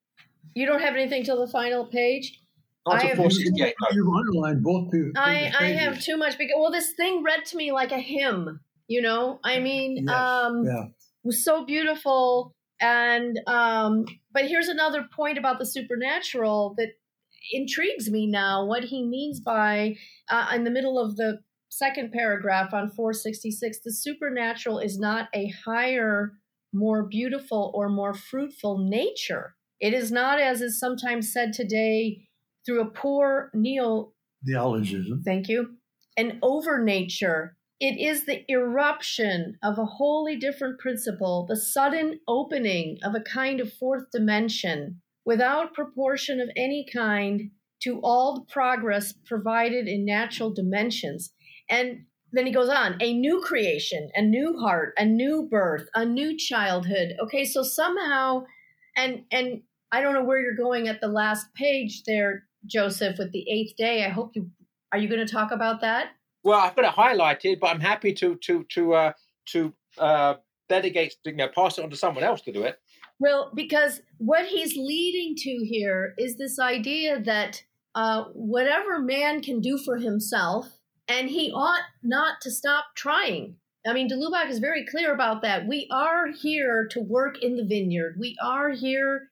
you 0.54 0.66
don't 0.66 0.82
have 0.82 0.96
anything 0.96 1.24
till 1.24 1.40
the 1.40 1.50
final 1.52 1.86
page 1.86 2.42
Not 2.86 2.96
I 2.98 3.02
to 3.04 3.08
have- 3.08 3.18
468. 3.18 3.74
No. 3.82 3.88
You've 3.96 4.14
underlined 4.14 4.64
both 4.64 4.92
two. 4.92 5.14
I, 5.16 5.50
I 5.58 5.68
have 5.68 6.02
too 6.02 6.18
much 6.18 6.38
because 6.38 6.56
well 6.58 6.72
this 6.72 6.92
thing 6.98 7.24
read 7.24 7.46
to 7.46 7.56
me 7.56 7.72
like 7.72 7.94
a 7.94 8.00
hymn 8.00 8.60
you 8.90 9.02
know 9.02 9.40
i 9.46 9.58
mean 9.60 10.06
Yes, 10.08 10.14
um 10.14 10.66
yeah. 10.66 10.86
was 11.24 11.42
so 11.46 11.64
beautiful 11.64 12.54
and 12.82 13.40
um 13.48 14.04
but 14.34 14.46
here's 14.50 14.68
another 14.68 15.08
point 15.16 15.38
about 15.38 15.58
the 15.60 15.66
supernatural 15.66 16.74
that 16.78 16.90
intrigues 17.52 18.10
me 18.10 18.28
now 18.28 18.66
what 18.66 18.86
he 18.86 19.04
means 19.04 19.40
by 19.40 19.96
uh, 20.30 20.48
in 20.54 20.64
the 20.64 20.72
middle 20.72 21.00
of 21.00 21.16
the 21.18 21.40
second 21.70 22.12
paragraph 22.12 22.74
on 22.74 22.90
466 22.90 23.80
the 23.84 23.94
supernatural 23.94 24.80
is 24.80 25.00
not 25.00 25.30
a 25.34 25.54
higher 25.66 26.34
more 26.74 27.04
beautiful 27.04 27.72
or 27.74 27.90
more 27.90 28.14
fruitful 28.14 28.78
nature 28.78 29.56
it 29.80 29.94
is 29.94 30.12
not 30.12 30.40
as 30.40 30.62
is 30.62 30.80
sometimes 30.80 31.34
said 31.34 31.54
today 31.54 32.28
through 32.66 32.82
a 32.82 32.90
poor 32.90 33.50
neo 33.54 34.14
Theologism. 34.46 35.24
thank 35.24 35.50
you, 35.50 35.76
an 36.18 36.40
over 36.42 36.84
nature. 36.84 37.58
It 37.80 38.00
is 38.00 38.26
the 38.26 38.44
eruption 38.52 39.58
of 39.64 39.80
a 39.80 39.86
wholly 39.86 40.36
different 40.36 40.80
principle, 40.80 41.48
the 41.48 41.56
sudden 41.56 42.20
opening 42.28 43.00
of 43.04 43.16
a 43.16 43.22
kind 43.22 43.60
of 43.60 43.74
fourth 43.74 44.12
dimension, 44.12 45.02
without 45.26 45.74
proportion 45.74 46.40
of 46.40 46.50
any 46.56 46.86
kind 46.92 47.52
to 47.84 48.00
all 48.02 48.36
the 48.36 48.46
progress 48.52 49.14
provided 49.26 49.88
in 49.88 50.06
natural 50.06 50.52
dimensions. 50.52 51.34
And 51.70 52.06
then 52.32 52.46
he 52.46 52.54
goes 52.54 52.70
on 52.70 52.98
a 53.02 53.14
new 53.14 53.42
creation, 53.42 54.10
a 54.16 54.22
new 54.22 54.58
heart, 54.60 54.94
a 54.98 55.06
new 55.06 55.48
birth, 55.50 55.90
a 55.96 56.06
new 56.06 56.38
childhood. 56.38 57.14
Okay, 57.22 57.44
so 57.44 57.64
somehow, 57.64 58.46
and 58.96 59.24
and 59.32 59.62
I 59.92 60.02
don't 60.02 60.14
know 60.14 60.24
where 60.24 60.40
you're 60.40 60.56
going 60.56 60.88
at 60.88 61.02
the 61.02 61.08
last 61.08 61.54
page 61.54 62.04
there, 62.04 62.44
Joseph, 62.66 63.18
with 63.18 63.32
the 63.32 63.50
eighth 63.50 63.76
day. 63.76 64.06
I 64.06 64.10
hope 64.10 64.32
you 64.36 64.50
are 64.92 64.98
you 64.98 65.08
going 65.08 65.26
to 65.26 65.32
talk 65.32 65.52
about 65.52 65.82
that? 65.82 66.12
Well, 66.44 66.60
I've 66.60 66.76
got 66.76 66.86
it 66.86 66.96
highlighted, 66.96 67.60
but 67.60 67.68
I'm 67.68 67.80
happy 67.82 68.14
to 68.14 68.36
to 68.36 68.64
to 68.70 68.94
uh, 68.94 69.14
to 69.48 69.74
uh, 69.98 70.36
delegate, 70.70 71.16
you 71.26 71.34
know, 71.34 71.50
pass 71.50 71.78
it 71.78 71.84
on 71.84 71.90
to 71.90 71.98
someone 71.98 72.24
else 72.24 72.42
to 72.42 72.52
do 72.52 72.64
it. 72.64 72.80
Well, 73.22 73.52
because 73.54 74.02
what 74.18 74.48
he's 74.48 74.76
leading 74.76 75.36
to 75.36 75.64
here 75.64 76.16
is 76.18 76.38
this 76.38 76.58
idea 76.58 77.22
that 77.22 77.64
uh, 77.94 78.24
whatever 78.34 79.00
man 79.00 79.44
can 79.44 79.62
do 79.62 79.78
for 79.78 79.98
himself, 79.98 80.80
and 81.08 81.30
he 81.30 81.52
ought 81.52 81.84
not 82.02 82.42
to 82.42 82.50
stop 82.50 82.86
trying. 82.96 83.58
I 83.86 83.94
mean, 83.94 84.10
DeLubac 84.10 84.50
is 84.50 84.58
very 84.58 84.88
clear 84.88 85.14
about 85.14 85.44
that. 85.44 85.68
We 85.68 85.88
are 85.92 86.30
here 86.32 86.88
to 86.90 87.00
work 87.00 87.38
in 87.44 87.58
the 87.58 87.64
vineyard. 87.64 88.16
We 88.20 88.36
are 88.44 88.72
here 88.72 89.30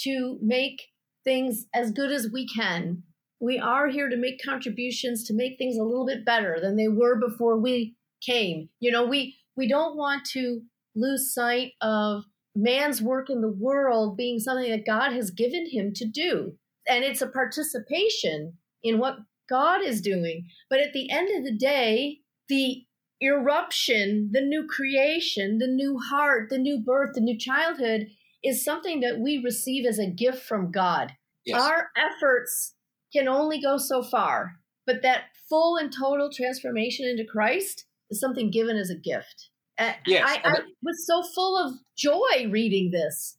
to 0.00 0.38
make 0.42 0.88
things 1.24 1.64
as 1.74 1.92
good 1.92 2.12
as 2.12 2.28
we 2.30 2.46
can. 2.46 3.04
We 3.40 3.58
are 3.58 3.88
here 3.88 4.10
to 4.10 4.18
make 4.18 4.44
contributions 4.44 5.24
to 5.24 5.34
make 5.34 5.56
things 5.56 5.78
a 5.78 5.82
little 5.82 6.04
bit 6.04 6.26
better 6.26 6.58
than 6.60 6.76
they 6.76 6.88
were 6.88 7.18
before 7.18 7.58
we 7.58 7.96
came. 8.20 8.68
You 8.80 8.90
know, 8.90 9.06
we 9.06 9.36
we 9.56 9.66
don't 9.66 9.96
want 9.96 10.26
to 10.32 10.60
lose 10.94 11.32
sight 11.32 11.72
of 11.80 12.24
man's 12.54 13.00
work 13.00 13.30
in 13.30 13.40
the 13.40 13.52
world 13.52 14.16
being 14.16 14.38
something 14.38 14.70
that 14.70 14.86
God 14.86 15.12
has 15.12 15.30
given 15.30 15.68
him 15.70 15.92
to 15.94 16.04
do. 16.04 16.54
And 16.88 17.04
it's 17.04 17.22
a 17.22 17.26
participation 17.26 18.54
in 18.82 18.98
what 18.98 19.18
God 19.48 19.82
is 19.82 20.00
doing. 20.00 20.46
But 20.68 20.80
at 20.80 20.92
the 20.92 21.10
end 21.10 21.28
of 21.36 21.44
the 21.44 21.56
day, 21.56 22.18
the 22.48 22.84
eruption, 23.20 24.30
the 24.32 24.40
new 24.40 24.66
creation, 24.66 25.58
the 25.58 25.66
new 25.66 25.98
heart, 25.98 26.48
the 26.50 26.58
new 26.58 26.80
birth, 26.80 27.14
the 27.14 27.20
new 27.20 27.38
childhood 27.38 28.06
is 28.42 28.64
something 28.64 29.00
that 29.00 29.20
we 29.20 29.42
receive 29.44 29.84
as 29.86 29.98
a 29.98 30.06
gift 30.06 30.42
from 30.42 30.70
God. 30.70 31.12
Yes. 31.44 31.60
Our 31.60 31.90
efforts 31.96 32.74
can 33.12 33.28
only 33.28 33.60
go 33.60 33.76
so 33.76 34.02
far, 34.02 34.52
but 34.86 35.02
that 35.02 35.24
full 35.48 35.76
and 35.76 35.92
total 35.92 36.30
transformation 36.32 37.06
into 37.06 37.24
Christ 37.24 37.84
is 38.10 38.20
something 38.20 38.50
given 38.50 38.76
as 38.76 38.90
a 38.90 38.96
gift. 38.96 39.49
Uh, 39.80 39.92
Yes, 40.06 40.24
I, 40.26 40.40
I 40.44 40.54
was 40.82 41.06
so 41.06 41.22
full 41.34 41.56
of 41.58 41.74
joy 41.96 42.48
reading 42.50 42.90
this. 42.90 43.36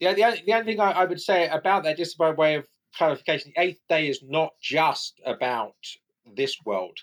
The, 0.00 0.14
the, 0.14 0.22
only- 0.24 0.42
the 0.46 0.52
only 0.52 0.64
thing 0.72 0.80
I, 0.80 0.92
I 0.92 1.04
would 1.06 1.20
say 1.20 1.48
about 1.48 1.82
that, 1.82 1.96
just 1.96 2.16
by 2.16 2.30
way 2.30 2.54
of 2.54 2.68
clarification: 2.94 3.52
the 3.56 3.62
eighth 3.62 3.80
day 3.88 4.08
is 4.08 4.22
not 4.22 4.52
just 4.62 5.20
about 5.26 5.74
this 6.36 6.56
world. 6.64 6.98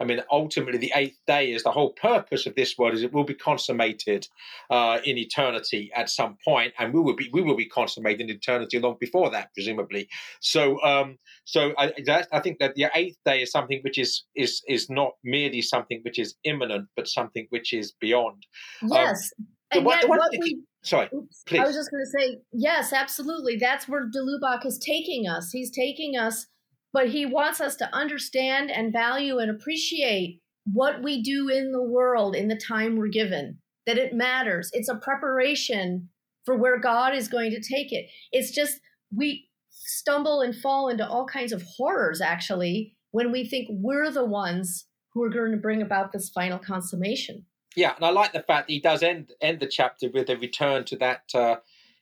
I 0.00 0.04
mean, 0.04 0.20
ultimately, 0.30 0.78
the 0.78 0.92
eighth 0.94 1.18
day 1.26 1.52
is 1.52 1.62
the 1.62 1.70
whole 1.70 1.92
purpose 1.92 2.46
of 2.46 2.54
this 2.54 2.76
world 2.78 2.94
is 2.94 3.02
it 3.02 3.12
will 3.12 3.24
be 3.24 3.34
consummated 3.34 4.26
uh, 4.70 4.98
in 5.04 5.18
eternity 5.18 5.90
at 5.94 6.08
some 6.08 6.38
point, 6.44 6.72
and 6.78 6.92
we 6.94 7.00
will 7.00 7.14
be 7.14 7.28
we 7.32 7.42
will 7.42 7.56
be 7.56 7.66
consummated 7.66 8.22
in 8.22 8.30
eternity 8.30 8.78
long 8.78 8.96
before 8.98 9.30
that, 9.30 9.52
presumably. 9.54 10.08
So, 10.40 10.82
um, 10.82 11.18
so 11.44 11.72
I, 11.78 11.92
that, 12.06 12.28
I 12.32 12.40
think 12.40 12.58
that 12.60 12.74
the 12.74 12.86
eighth 12.94 13.18
day 13.24 13.42
is 13.42 13.50
something 13.50 13.80
which 13.82 13.98
is 13.98 14.24
is 14.34 14.62
is 14.66 14.88
not 14.88 15.12
merely 15.22 15.62
something 15.62 16.00
which 16.02 16.18
is 16.18 16.34
imminent, 16.44 16.88
but 16.96 17.06
something 17.06 17.46
which 17.50 17.72
is 17.72 17.92
beyond. 18.00 18.46
Yes, 18.82 19.30
um, 19.38 19.46
and 19.72 19.84
what, 19.84 20.00
yet 20.00 20.08
what, 20.08 20.18
what 20.18 20.30
we 20.32 20.62
sorry, 20.82 21.08
Oops. 21.14 21.42
please. 21.46 21.60
I 21.60 21.64
was 21.64 21.76
just 21.76 21.90
going 21.90 22.04
to 22.04 22.18
say, 22.18 22.38
yes, 22.52 22.92
absolutely. 22.92 23.56
That's 23.56 23.88
where 23.88 24.08
de 24.08 24.18
Lubac 24.20 24.64
is 24.66 24.78
taking 24.78 25.28
us. 25.28 25.50
He's 25.52 25.70
taking 25.70 26.16
us, 26.16 26.46
but 26.92 27.08
he 27.08 27.26
wants 27.26 27.60
us 27.60 27.76
to 27.76 27.94
understand 27.94 28.70
and 28.70 28.92
value 28.92 29.38
and 29.38 29.50
appreciate 29.50 30.40
what 30.72 31.02
we 31.02 31.22
do 31.22 31.48
in 31.48 31.72
the 31.72 31.82
world 31.82 32.36
in 32.36 32.48
the 32.48 32.56
time 32.56 32.96
we're 32.96 33.08
given, 33.08 33.58
that 33.86 33.98
it 33.98 34.12
matters. 34.12 34.70
It's 34.72 34.88
a 34.88 34.96
preparation 34.96 36.08
for 36.44 36.56
where 36.56 36.78
God 36.78 37.14
is 37.14 37.28
going 37.28 37.50
to 37.50 37.60
take 37.60 37.92
it. 37.92 38.10
It's 38.32 38.50
just 38.50 38.80
we 39.14 39.48
stumble 39.70 40.40
and 40.40 40.54
fall 40.54 40.88
into 40.88 41.08
all 41.08 41.26
kinds 41.26 41.52
of 41.52 41.62
horrors, 41.62 42.20
actually, 42.20 42.96
when 43.10 43.32
we 43.32 43.44
think 43.44 43.68
we're 43.70 44.10
the 44.10 44.24
ones 44.24 44.86
who 45.12 45.22
are 45.22 45.30
going 45.30 45.52
to 45.52 45.56
bring 45.56 45.82
about 45.82 46.12
this 46.12 46.30
final 46.30 46.58
consummation. 46.58 47.44
Yeah, 47.76 47.94
and 47.94 48.04
I 48.04 48.10
like 48.10 48.32
the 48.32 48.42
fact 48.42 48.68
that 48.68 48.72
he 48.72 48.80
does 48.80 49.02
end 49.02 49.32
end 49.40 49.60
the 49.60 49.66
chapter 49.66 50.08
with 50.12 50.28
a 50.28 50.36
return 50.36 50.84
to 50.86 50.96
that 50.96 51.22
uh, 51.34 51.56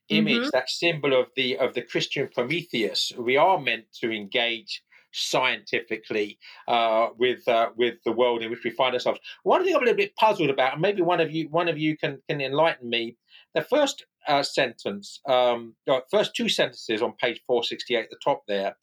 image, 0.09 0.43
Mhm. 0.45 0.51
that 0.53 0.69
symbol 0.71 1.13
of 1.19 1.29
the 1.37 1.59
of 1.59 1.75
the 1.75 1.83
Christian 1.83 2.29
Prometheus. 2.29 3.13
We 3.17 3.37
are 3.37 3.59
meant 3.61 3.87
to 4.01 4.11
engage 4.13 4.83
scientifically 5.13 6.39
uh, 6.67 7.09
with 7.17 7.47
uh, 7.49 7.71
with 7.77 7.97
the 8.05 8.13
world 8.13 8.43
in 8.43 8.51
which 8.51 8.65
we 8.65 8.71
find 8.71 8.95
ourselves. 8.95 9.21
One 9.43 9.65
thing 9.65 9.75
I'm 9.75 9.83
a 9.83 9.85
little 9.85 9.97
bit 9.97 10.17
puzzled 10.17 10.51
about, 10.51 10.75
and 10.75 10.83
maybe 10.83 11.03
one 11.03 11.21
of 11.21 11.31
you 11.31 11.49
one 11.49 11.69
of 11.69 11.79
you 11.79 11.97
can 11.97 12.23
can 12.29 12.41
enlighten 12.41 12.89
me. 12.89 13.17
The 13.55 13.63
first 13.63 14.05
uh, 14.27 14.43
sentence, 14.43 15.21
um, 15.27 15.75
first 16.11 16.35
two 16.35 16.49
sentences 16.49 17.01
on 17.01 17.15
page 17.15 17.41
468 17.47 18.05
at 18.05 18.11
the 18.11 18.19
top 18.23 18.43
there. 18.47 18.77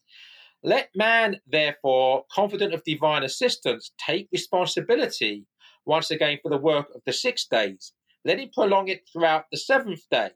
Let 0.62 0.88
man, 0.96 1.40
therefore, 1.46 2.24
confident 2.32 2.74
of 2.74 2.82
divine 2.82 3.22
assistance, 3.22 3.92
take 4.04 4.28
responsibility 4.32 5.44
once 5.84 6.10
again 6.10 6.38
for 6.42 6.50
the 6.50 6.56
work 6.58 6.88
of 6.94 7.02
the 7.06 7.12
six 7.12 7.46
days. 7.46 7.92
Let 8.24 8.40
him 8.40 8.50
prolong 8.52 8.88
it 8.88 9.02
throughout 9.12 9.44
the 9.52 9.58
seventh 9.58 10.02
day. 10.10 10.30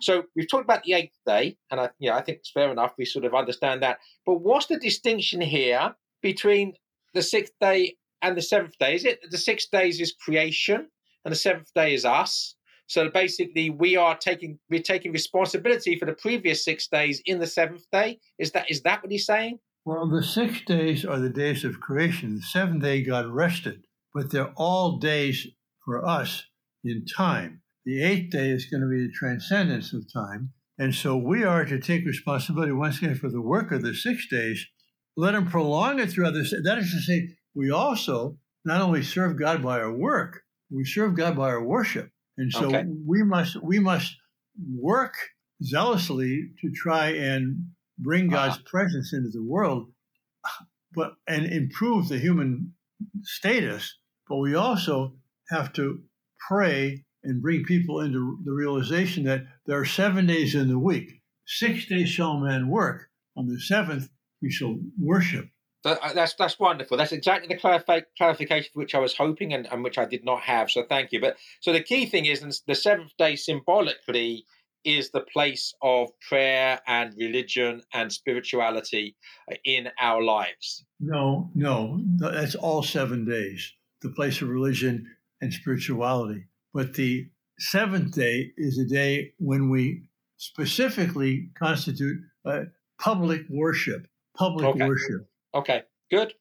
So 0.00 0.24
we've 0.34 0.48
talked 0.48 0.64
about 0.64 0.84
the 0.84 0.94
eighth 0.94 1.18
day, 1.26 1.56
and 1.70 1.80
I, 1.80 1.90
know, 2.00 2.12
I 2.12 2.22
think 2.22 2.38
it's 2.38 2.50
fair 2.50 2.70
enough. 2.70 2.94
We 2.98 3.04
sort 3.04 3.24
of 3.24 3.34
understand 3.34 3.82
that. 3.82 3.98
But 4.24 4.36
what's 4.42 4.66
the 4.66 4.78
distinction 4.78 5.40
here 5.40 5.94
between 6.22 6.74
the 7.14 7.22
sixth 7.22 7.54
day 7.60 7.96
and 8.22 8.36
the 8.36 8.42
seventh 8.42 8.78
day? 8.78 8.94
Is 8.94 9.04
it 9.04 9.20
the 9.30 9.38
six 9.38 9.66
days 9.66 10.00
is 10.00 10.12
creation 10.12 10.88
and 11.24 11.32
the 11.32 11.36
seventh 11.36 11.72
day 11.74 11.94
is 11.94 12.04
us? 12.04 12.54
So 12.88 13.08
basically, 13.10 13.70
we 13.70 13.96
are 13.96 14.16
taking 14.16 14.58
we're 14.70 14.82
taking 14.82 15.12
responsibility 15.12 15.98
for 15.98 16.06
the 16.06 16.12
previous 16.12 16.64
six 16.64 16.86
days 16.86 17.20
in 17.26 17.40
the 17.40 17.46
seventh 17.46 17.84
day. 17.90 18.20
Is 18.38 18.52
that 18.52 18.70
is 18.70 18.82
that 18.82 19.02
what 19.02 19.10
he's 19.10 19.26
saying? 19.26 19.58
Well, 19.84 20.08
the 20.08 20.22
six 20.22 20.60
days 20.66 21.04
are 21.04 21.18
the 21.18 21.30
days 21.30 21.64
of 21.64 21.80
creation. 21.80 22.36
The 22.36 22.42
seventh 22.42 22.82
day 22.82 23.02
God 23.02 23.26
rested, 23.26 23.86
but 24.14 24.30
they're 24.30 24.52
all 24.56 24.98
days 24.98 25.46
for 25.84 26.04
us 26.04 26.44
in 26.84 27.04
time. 27.06 27.62
The 27.86 28.02
eighth 28.02 28.30
day 28.32 28.50
is 28.50 28.66
going 28.66 28.80
to 28.82 28.88
be 28.88 29.06
the 29.06 29.12
transcendence 29.12 29.94
of 29.94 30.12
time. 30.12 30.52
And 30.76 30.92
so 30.94 31.16
we 31.16 31.44
are 31.44 31.64
to 31.64 31.78
take 31.78 32.04
responsibility 32.04 32.72
once 32.72 32.98
again 32.98 33.14
for 33.14 33.30
the 33.30 33.40
work 33.40 33.70
of 33.72 33.82
the 33.82 33.94
six 33.94 34.26
days. 34.28 34.66
Let 35.16 35.34
him 35.34 35.46
prolong 35.46 35.98
it 36.00 36.10
throughout 36.10 36.34
this. 36.34 36.52
That 36.64 36.78
is 36.78 36.90
to 36.90 37.00
say, 37.00 37.28
we 37.54 37.70
also 37.70 38.36
not 38.64 38.82
only 38.82 39.02
serve 39.02 39.38
God 39.38 39.62
by 39.62 39.78
our 39.80 39.92
work, 39.96 40.42
we 40.70 40.84
serve 40.84 41.16
God 41.16 41.36
by 41.36 41.48
our 41.48 41.62
worship. 41.62 42.10
And 42.36 42.52
so 42.52 42.66
Okay. 42.66 42.84
we 43.06 43.22
must 43.22 43.56
we 43.62 43.78
must 43.78 44.14
work 44.74 45.14
zealously 45.62 46.50
to 46.60 46.70
try 46.72 47.12
and 47.12 47.68
bring 47.98 48.26
ah. 48.34 48.48
God's 48.48 48.58
presence 48.66 49.14
into 49.14 49.30
the 49.30 49.42
world, 49.44 49.90
but 50.92 51.14
and 51.26 51.46
improve 51.46 52.08
the 52.08 52.18
human 52.18 52.74
status. 53.22 53.96
But 54.28 54.38
we 54.38 54.54
also 54.54 55.14
have 55.50 55.72
to 55.74 56.02
pray 56.48 57.05
and 57.26 57.42
bring 57.42 57.64
people 57.64 58.00
into 58.00 58.38
the 58.44 58.52
realization 58.52 59.24
that 59.24 59.44
there 59.66 59.78
are 59.78 59.84
seven 59.84 60.26
days 60.26 60.54
in 60.54 60.68
the 60.68 60.78
week. 60.78 61.20
Six 61.46 61.86
days 61.86 62.08
shall 62.08 62.38
man 62.38 62.68
work. 62.68 63.08
On 63.36 63.46
the 63.46 63.60
seventh, 63.60 64.08
we 64.40 64.50
shall 64.50 64.78
worship. 64.98 65.48
Uh, 65.84 66.12
that's 66.14 66.34
that's 66.34 66.58
wonderful. 66.58 66.96
That's 66.96 67.12
exactly 67.12 67.48
the 67.48 67.60
clarifi- 67.60 68.04
clarification 68.16 68.70
for 68.72 68.80
which 68.80 68.94
I 68.94 68.98
was 68.98 69.14
hoping 69.14 69.52
and, 69.52 69.70
and 69.70 69.84
which 69.84 69.98
I 69.98 70.04
did 70.04 70.24
not 70.24 70.40
have. 70.40 70.70
So 70.70 70.84
thank 70.88 71.12
you. 71.12 71.20
But 71.20 71.36
so 71.60 71.72
the 71.72 71.82
key 71.82 72.06
thing 72.06 72.26
is 72.26 72.62
the 72.66 72.74
seventh 72.74 73.12
day 73.18 73.36
symbolically 73.36 74.44
is 74.84 75.10
the 75.10 75.20
place 75.20 75.74
of 75.82 76.08
prayer 76.28 76.80
and 76.86 77.14
religion 77.18 77.82
and 77.92 78.12
spirituality 78.12 79.16
uh, 79.50 79.56
in 79.64 79.88
our 80.00 80.22
lives. 80.22 80.84
No, 81.00 81.50
no, 81.54 82.00
that's 82.18 82.54
all 82.54 82.82
seven 82.82 83.24
days, 83.24 83.72
the 84.00 84.10
place 84.10 84.40
of 84.42 84.48
religion 84.48 85.06
and 85.40 85.52
spirituality. 85.52 86.46
But 86.76 86.92
the 86.92 87.26
seventh 87.58 88.14
day 88.14 88.52
is 88.58 88.78
a 88.78 88.84
day 88.84 89.32
when 89.38 89.70
we 89.70 90.02
specifically 90.36 91.48
constitute 91.58 92.18
uh, 92.44 92.64
public 92.98 93.40
worship. 93.48 94.06
Public 94.36 94.66
Okay. 94.66 94.84
worship. 94.84 95.26
Okay, 95.54 95.84
good, 96.10 96.34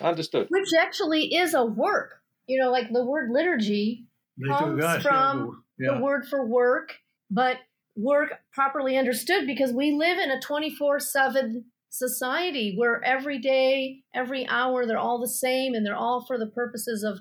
understood. 0.00 0.46
which 0.48 0.68
actually 0.78 1.34
is 1.34 1.54
a 1.54 1.64
work. 1.64 2.22
You 2.46 2.60
know, 2.60 2.70
like 2.70 2.92
the 2.92 3.04
word 3.04 3.30
liturgy, 3.32 4.06
Comes 4.46 4.80
Gosh, 4.80 5.02
from 5.02 5.64
yeah, 5.76 5.94
the 5.94 6.00
word 6.00 6.24
for 6.24 6.46
work, 6.46 6.94
but 7.28 7.56
work 7.96 8.38
properly 8.52 8.96
understood 8.96 9.44
because 9.44 9.72
we 9.72 9.90
live 9.90 10.18
in 10.18 10.30
a 10.30 10.40
24 10.40 11.00
7 11.00 11.64
society 11.88 12.76
where 12.76 13.04
every 13.04 13.40
day, 13.40 14.04
every 14.14 14.46
hour, 14.46 14.86
they're 14.86 14.96
all 14.98 15.20
the 15.20 15.28
same 15.28 15.74
and 15.74 15.84
they're 15.84 15.96
all 15.96 16.24
for 16.24 16.38
the 16.38 16.46
purposes 16.46 17.02
of 17.02 17.18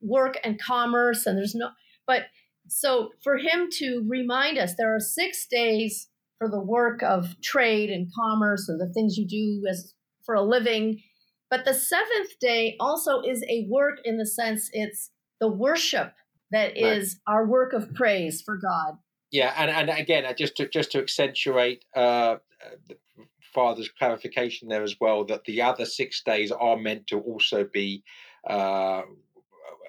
work 0.00 0.38
and 0.42 0.58
commerce. 0.58 1.26
And 1.26 1.36
there's 1.36 1.54
no, 1.54 1.70
but 2.08 2.24
so 2.66 3.10
for 3.22 3.36
him 3.36 3.68
to 3.74 4.04
remind 4.08 4.58
us 4.58 4.74
there 4.76 4.94
are 4.94 5.00
six 5.00 5.46
days 5.46 6.08
for 6.38 6.48
the 6.48 6.60
work 6.60 7.02
of 7.02 7.40
trade 7.40 7.90
and 7.90 8.08
commerce 8.12 8.68
and 8.68 8.80
the 8.80 8.92
things 8.92 9.16
you 9.16 9.26
do 9.26 9.68
as 9.68 9.94
for 10.24 10.34
a 10.34 10.42
living. 10.42 11.00
But 11.50 11.64
the 11.64 11.74
seventh 11.74 12.38
day 12.40 12.76
also 12.80 13.20
is 13.20 13.44
a 13.48 13.66
work 13.68 14.00
in 14.04 14.18
the 14.18 14.26
sense 14.26 14.68
it's 14.72 15.10
the 15.40 15.48
worship 15.48 16.14
that 16.50 16.76
is 16.76 17.20
our 17.26 17.46
work 17.46 17.72
of 17.72 17.94
praise 17.94 18.42
for 18.42 18.56
God. 18.56 18.94
Yeah, 19.30 19.52
and, 19.56 19.70
and 19.70 19.98
again, 19.98 20.24
uh, 20.24 20.32
just 20.32 20.56
to 20.56 20.68
just 20.68 20.92
to 20.92 20.98
accentuate 20.98 21.84
uh, 21.94 22.00
uh, 22.00 22.36
Father's 23.54 23.90
clarification 23.90 24.68
there 24.68 24.82
as 24.82 24.96
well, 25.00 25.24
that 25.26 25.44
the 25.44 25.62
other 25.62 25.84
six 25.84 26.22
days 26.22 26.50
are 26.50 26.76
meant 26.76 27.06
to 27.08 27.20
also 27.20 27.64
be, 27.64 28.02
uh, 28.48 29.02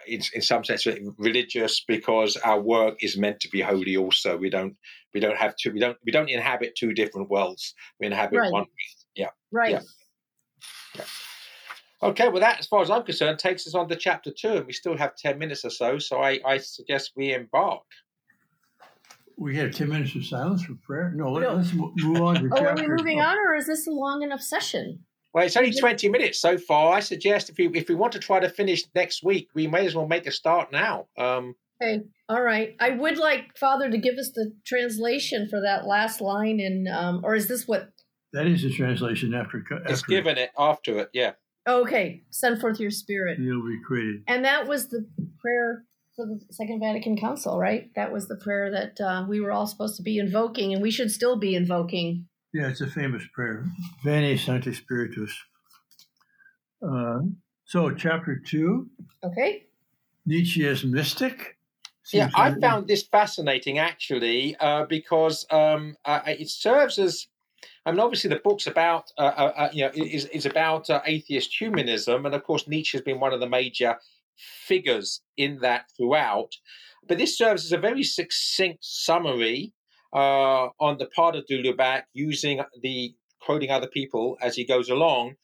in, 0.08 0.22
in 0.34 0.42
some 0.42 0.64
sense, 0.64 0.86
religious 1.18 1.84
because 1.88 2.36
our 2.38 2.60
work 2.60 2.96
is 3.02 3.18
meant 3.18 3.40
to 3.42 3.50
be 3.50 3.62
holy. 3.62 3.98
Also, 3.98 4.38
we 4.38 4.50
don't 4.50 4.76
we 5.14 5.20
don't 5.20 5.38
have 5.38 5.56
to 5.58 5.72
we 5.72 5.80
don't 5.80 5.98
we 6.06 6.12
don't 6.12 6.30
inhabit 6.30 6.76
two 6.76 6.94
different 6.94 7.30
worlds. 7.30 7.74
We 8.00 8.08
inhabit 8.08 8.40
Right. 8.40 8.52
one. 8.52 8.66
Yeah 9.16 9.30
right. 9.52 9.82
Yeah. 10.96 11.04
Okay, 12.02 12.30
well, 12.30 12.40
that, 12.40 12.60
as 12.60 12.68
far 12.68 12.82
as 12.82 12.90
I'm 12.90 13.04
concerned, 13.04 13.40
takes 13.40 13.68
us 13.68 13.76
on 13.76 13.90
to 13.90 13.96
chapter 13.96 14.32
two, 14.32 14.54
and 14.54 14.66
we 14.66 14.72
still 14.72 14.98
have 14.98 15.16
ten 15.18 15.38
minutes 15.38 15.66
or 15.66 15.70
so. 15.70 16.00
So 16.00 16.22
I, 16.22 16.40
I 16.46 16.58
suggest 16.58 17.12
we 17.16 17.34
embark. 17.34 17.82
We 19.38 19.56
have 19.56 19.72
10 19.72 19.88
minutes 19.88 20.16
of 20.16 20.26
silence 20.26 20.66
for 20.66 20.74
prayer? 20.86 21.14
No, 21.16 21.32
Let, 21.32 21.48
us 21.48 21.72
move 21.72 22.22
on 22.22 22.44
to 22.44 22.50
Oh, 22.52 22.66
are 22.66 22.76
we 22.76 22.88
moving 22.88 23.20
12. 23.20 23.20
on, 23.20 23.38
or 23.38 23.56
is 23.56 23.68
this 23.68 23.88
a 23.88 23.92
long 23.92 24.22
enough 24.22 24.42
session? 24.42 25.06
Well, 25.34 25.46
it's 25.46 25.56
only 25.56 25.72
20 25.72 26.10
minutes 26.10 26.42
so 26.42 26.58
far. 26.58 26.94
I 26.94 27.02
suggest 27.02 27.50
if 27.50 27.58
we 27.58 27.68
if 27.70 27.88
we 27.88 27.96
want 27.96 28.13
to 28.13 28.20
try 28.20 28.39
to 28.39 28.50
finish 28.50 28.84
next 28.96 29.24
week, 29.24 29.50
we 29.54 29.68
may 29.68 29.86
as 29.86 29.96
well 29.96 30.08
make 30.08 30.26
a 30.26 30.32
start 30.32 30.72
now. 30.72 31.08
Um, 31.18 31.56
Okay. 31.82 32.02
All 32.28 32.42
right. 32.42 32.76
I 32.80 32.89
would 32.89 33.18
like 33.18 33.58
Father 33.58 33.89
to 33.89 33.98
give 33.98 34.18
us 34.18 34.32
the 34.36 34.52
translation 34.65 35.48
for 35.48 35.62
that 35.62 35.88
last 35.88 36.20
line 36.20 36.60
in, 36.60 36.88
um, 36.88 37.22
or 37.24 37.36
is 37.36 37.48
this 37.48 37.68
what? 37.68 37.89
That 38.34 38.48
is 38.48 38.63
the 38.63 38.70
translation 38.70 39.34
after, 39.34 39.63
it's 39.86 40.04
given 40.04 40.38
it 40.38 40.52
after 40.58 41.00
it, 41.00 41.10
yeah. 41.13 41.32
Okay. 41.68 42.24
Send 42.32 42.60
forth 42.60 42.80
your 42.80 42.92
spirit. 42.92 43.39
you'll 43.39 43.65
be 43.65 43.80
created. 43.86 44.24
And 44.28 44.44
that 44.46 44.68
was 44.68 44.89
the 44.89 45.08
prayer 45.39 45.86
for 46.15 46.26
the 46.26 46.39
Second 46.52 46.82
Vatican 46.82 47.18
Council, 47.18 47.58
right? 47.58 47.89
That 47.96 48.12
was 48.12 48.28
the 48.28 48.36
prayer 48.36 48.70
that 48.72 49.00
uh, 49.02 49.26
we 49.28 49.39
were 49.39 49.52
all 49.52 49.65
supposed 49.65 49.96
to 49.98 50.04
be 50.04 50.20
invoking, 50.20 50.74
and 50.74 50.82
we 50.82 50.92
should 50.92 51.12
still 51.12 51.38
be 51.38 51.56
invoking. 51.56 52.28
Yeah, 52.54 52.70
it's 52.70 52.82
a 52.82 52.88
famous 52.88 53.24
prayer. 53.34 53.66
Veni 54.04 54.38
Sancte 54.38 54.74
Spiritus. 54.74 55.32
Uh, 56.82 57.20
so, 57.66 57.92
chapter 57.92 58.36
2, 58.36 58.90
Okay. 59.24 59.66
Nietzsche 60.26 60.66
as 60.68 60.84
mystic. 60.84 61.58
Yeah, 62.12 62.30
I 62.34 62.50
like- 62.50 62.62
found 62.62 62.88
this 62.88 63.04
fascinating 63.04 63.78
actually 63.78 64.56
uh, 64.60 64.86
because 64.86 65.46
um, 65.52 65.96
uh, 66.06 66.22
it 66.26 66.50
serves 66.50 66.98
as. 66.98 67.28
I 67.86 67.92
mean, 67.92 68.00
obviously, 68.00 68.30
the 68.30 68.42
book's 68.44 68.68
about, 68.68 69.12
uh, 69.18 69.22
uh, 69.22 69.54
uh 69.56 69.70
you 69.74 69.84
know, 69.84 69.92
is, 69.94 70.26
is 70.26 70.46
about 70.46 70.90
uh, 70.90 71.02
atheist 71.06 71.60
humanism. 71.60 72.26
And 72.26 72.36
of 72.36 72.44
course, 72.44 72.68
Nietzsche 72.68 72.98
has 72.98 73.04
been 73.04 73.20
one 73.20 73.34
of 73.34 73.40
the 73.40 73.50
major 73.50 73.98
figures 74.36 75.22
in 75.38 75.60
that 75.60 75.86
throughout. 75.96 76.52
But 77.08 77.18
this 77.18 77.38
serves 77.38 77.66
as 77.66 77.72
a 77.72 77.78
very 77.78 78.04
succinct 78.04 78.84
summary 78.84 79.74
uh, 80.13 80.69
on 80.80 80.98
the 80.98 81.08
part 81.08 81.36
of 81.36 81.45
de 81.48 81.62
Lubac, 81.62 82.04
using 82.13 82.62
the 82.82 83.13
quoting 83.41 83.72
other 83.72 83.88
people 83.88 84.38
as 84.41 84.56
he 84.56 84.65
goes 84.65 84.89
along 84.89 85.36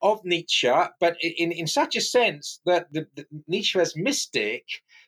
of 0.00 0.24
Nietzsche, 0.24 0.72
but 0.98 1.16
in, 1.20 1.52
in 1.52 1.66
such 1.66 1.94
a 1.94 2.00
sense 2.00 2.60
that 2.66 2.86
the, 2.92 3.06
the 3.14 3.24
Nietzsche 3.46 3.78
as 3.78 3.94
mystic, 3.94 4.64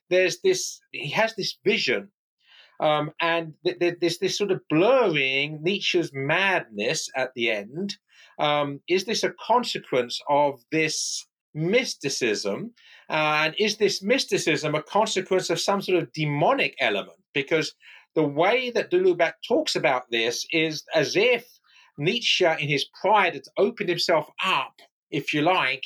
there's 0.09 0.40
this 0.40 0.81
he 0.92 1.09
has 1.11 1.35
this 1.35 1.59
vision 1.64 2.11
um, 2.81 3.12
and 3.20 3.55
th- 3.64 3.79
th- 3.79 3.96
there's 4.00 4.18
this 4.18 4.37
sort 4.37 4.50
of 4.50 4.61
blurring 4.68 5.62
Nietzsche's 5.62 6.11
madness 6.12 7.09
at 7.16 7.33
the 7.35 7.50
end. 7.50 7.96
Um, 8.38 8.81
is 8.88 9.05
this 9.05 9.22
a 9.22 9.35
consequence 9.46 10.20
of 10.29 10.61
this 10.72 11.27
mysticism? 11.55 12.72
Uh, 13.09 13.42
and 13.44 13.55
is 13.59 13.77
this 13.77 14.03
mysticism 14.03 14.74
a 14.74 14.83
consequence 14.83 15.50
of 15.50 15.61
some 15.61 15.81
sort 15.81 16.03
of 16.03 16.12
demonic 16.12 16.74
element? 16.81 17.18
Because 17.33 17.74
the 18.14 18.22
way 18.22 18.70
that 18.70 18.90
de 18.90 19.35
talks 19.46 19.77
about 19.77 20.11
this 20.11 20.46
is 20.53 20.85
as 20.94 21.16
if 21.16 21.46
Nietzsche, 21.98 22.44
in 22.44 22.68
his 22.68 22.87
pride, 23.00 23.35
has 23.35 23.48
opened 23.57 23.88
himself 23.88 24.29
up, 24.44 24.81
if 25.11 25.33
you 25.33 25.42
like, 25.42 25.85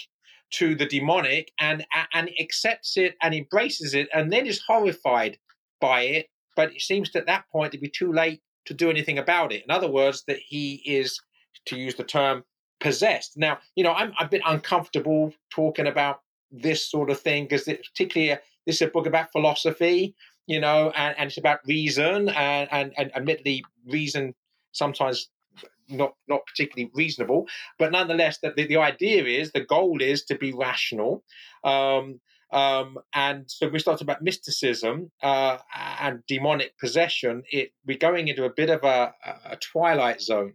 to 0.51 0.75
the 0.75 0.87
demonic 0.87 1.53
and 1.61 1.85
and 2.15 2.31
accepts 2.41 2.97
it 2.97 3.15
and 3.23 3.35
embraces 3.35 3.95
it, 3.95 4.09
and 4.15 4.33
then 4.33 4.47
is 4.47 4.63
horrified 4.67 5.39
by 5.81 6.03
it 6.03 6.29
but 6.59 6.75
it 6.75 6.83
seems 6.83 7.15
at 7.15 7.25
that 7.27 7.45
point 7.53 7.71
to 7.71 7.79
be 7.79 7.89
too 7.89 8.13
late 8.13 8.43
to 8.67 8.75
do 8.75 8.91
anything 8.91 9.19
about 9.19 9.53
it. 9.53 9.63
In 9.63 9.71
other 9.71 9.89
words, 9.89 10.25
that 10.27 10.41
he 10.45 10.83
is, 10.85 11.21
to 11.67 11.77
use 11.77 11.95
the 11.95 12.03
term, 12.03 12.43
possessed. 12.81 13.37
Now, 13.37 13.61
you 13.77 13.85
know, 13.85 13.93
I'm 13.93 14.13
a 14.19 14.27
bit 14.27 14.43
uncomfortable 14.45 15.33
talking 15.51 15.87
about 15.87 16.19
this 16.51 16.91
sort 16.91 17.11
of 17.11 17.21
thing 17.21 17.45
because 17.45 17.63
particularly 17.63 18.33
uh, 18.33 18.39
this 18.67 18.83
is 18.83 18.89
a 18.89 18.91
book 18.91 19.07
about 19.07 19.31
philosophy, 19.31 20.17
you 20.49 20.59
know, 20.59 20.91
and, 20.97 21.15
and 21.19 21.29
it's 21.29 21.39
about 21.39 21.61
reason 21.67 22.31
and, 22.31 22.69
and, 22.73 22.93
and 22.97 23.15
admittedly 23.15 23.65
reason 23.87 24.35
sometimes 24.73 25.29
not 25.91 26.15
not 26.27 26.41
particularly 26.47 26.91
reasonable, 26.95 27.47
but 27.79 27.93
nonetheless, 27.93 28.39
that 28.43 28.57
the, 28.57 28.67
the 28.67 28.77
idea 28.77 29.25
is 29.25 29.53
the 29.53 29.65
goal 29.65 30.03
is 30.03 30.25
to 30.25 30.35
be 30.37 30.53
rational, 30.53 31.25
um, 31.65 32.21
um, 32.53 32.99
and 33.15 33.51
so 33.51 33.69
we 33.69 33.79
start 33.79 34.01
about 34.01 34.23
mysticism 34.23 35.11
uh, 35.23 35.59
and 36.01 36.23
demonic 36.27 36.79
possession. 36.79 37.43
It 37.51 37.73
we're 37.87 37.99
going 37.99 38.29
into 38.29 38.45
a 38.45 38.53
bit 38.53 38.71
of 38.71 38.85
a, 38.85 39.15
a 39.45 39.57
twilight 39.57 40.21
zone, 40.21 40.55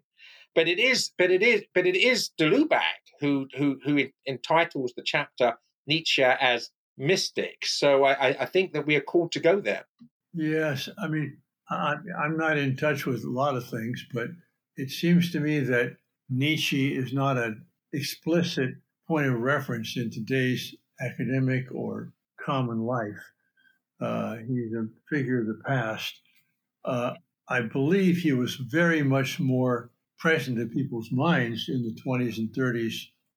but 0.56 0.68
it 0.68 0.80
is, 0.80 1.12
but 1.18 1.32
it 1.32 1.42
is, 1.42 1.64
but 1.74 1.86
it 1.86 1.96
is 1.96 2.30
de 2.38 2.50
Lubac 2.50 3.02
who 3.20 3.48
who 3.58 3.80
who 3.84 4.08
entitles 4.28 4.94
the 4.96 5.04
chapter 5.04 5.56
Nietzsche 5.88 6.24
as 6.24 6.70
mystic. 6.98 7.66
So 7.66 8.04
I, 8.04 8.42
I 8.42 8.46
think 8.46 8.74
that 8.74 8.86
we 8.86 8.96
are 8.96 9.02
called 9.02 9.32
to 9.34 9.40
go 9.40 9.60
there. 9.60 9.86
Yes, 10.34 10.90
I 10.98 11.08
mean 11.08 11.38
I, 11.70 11.96
I'm 12.20 12.38
not 12.38 12.58
in 12.58 12.76
touch 12.76 13.06
with 13.06 13.24
a 13.24 13.30
lot 13.30 13.56
of 13.56 13.68
things, 13.68 14.06
but 14.14 14.28
it 14.76 14.90
seems 14.90 15.32
to 15.32 15.40
me 15.40 15.60
that 15.60 15.98
Nietzsche 16.30 16.96
is 16.96 17.14
not 17.14 17.38
an 17.38 17.66
explicit 17.94 18.76
point 19.08 19.28
of 19.28 19.40
reference 19.40 19.98
in 19.98 20.10
today's 20.10 20.76
academic 21.00 21.66
or 21.72 22.14
common 22.40 22.82
life. 22.82 23.32
Uh, 24.00 24.38
he's 24.48 24.74
a 24.74 24.88
figure 25.10 25.42
of 25.42 25.48
the 25.48 25.62
past. 25.66 26.20
Uh, 26.84 27.14
I 27.48 27.62
believe 27.62 28.18
he 28.18 28.34
was 28.34 28.56
very 28.56 29.04
much 29.04 29.40
more 29.40 29.92
present 30.18 30.60
in 30.60 30.70
people's 30.70 31.12
minds 31.12 31.70
in 31.70 31.84
the 31.84 31.96
20s 32.02 32.38
and 32.38 32.50
30s 32.50 32.96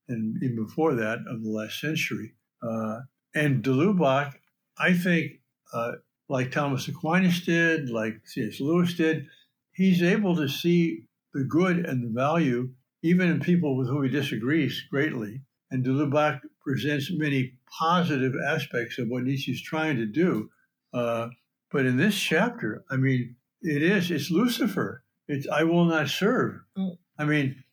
and 0.09 0.41
even 0.43 0.65
before 0.65 0.95
that 0.95 1.19
of 1.29 1.43
the 1.43 1.51
last 1.51 1.81
century. 1.81 2.33
Uh, 2.63 3.01
and 3.37 3.63
de 3.63 3.71
Lubac, 3.71 4.35
I 4.79 4.95
think, 4.95 5.33
uh, 5.73 5.93
like 6.29 6.51
Thomas 6.51 6.89
Aquinas 6.89 7.43
did, 7.43 7.91
like 7.91 8.21
C.S. 8.25 8.61
Lewis 8.61 8.95
did, 8.95 9.27
he's 9.73 10.03
able 10.03 10.35
to 10.37 10.49
see 10.49 11.05
the 11.35 11.45
good 11.45 11.85
and 11.87 12.03
the 12.03 12.09
value 12.09 12.71
even 13.03 13.31
in 13.31 13.39
people 13.39 13.77
with 13.77 13.89
whom 13.89 14.03
he 14.03 14.11
disagrees 14.11 14.83
greatly. 14.91 15.43
And 15.71 15.85
de 15.85 15.91
Lubac 15.91 16.41
presents 16.61 17.11
many 17.13 17.53
positive 17.79 18.33
aspects 18.45 18.99
of 18.99 19.09
what 19.09 19.25
Nietzsche's 19.25 19.63
trying 19.63 19.97
to 19.97 20.07
do. 20.07 20.51
Uh, 20.93 21.29
but 21.71 21.87
in 21.87 21.97
this 21.97 22.19
chapter, 22.19 22.85
I 22.91 22.97
mean, 22.97 23.37
it 23.61 23.83
is, 23.83 24.11
it's 24.11 24.31
Lucifer. 24.31 25.05
It's 25.29 25.47
I 25.49 25.65
will 25.65 25.85
not 25.85 26.09
serve. 26.09 26.61
Mm. 26.77 26.97
I 27.19 27.25
mean, 27.25 27.65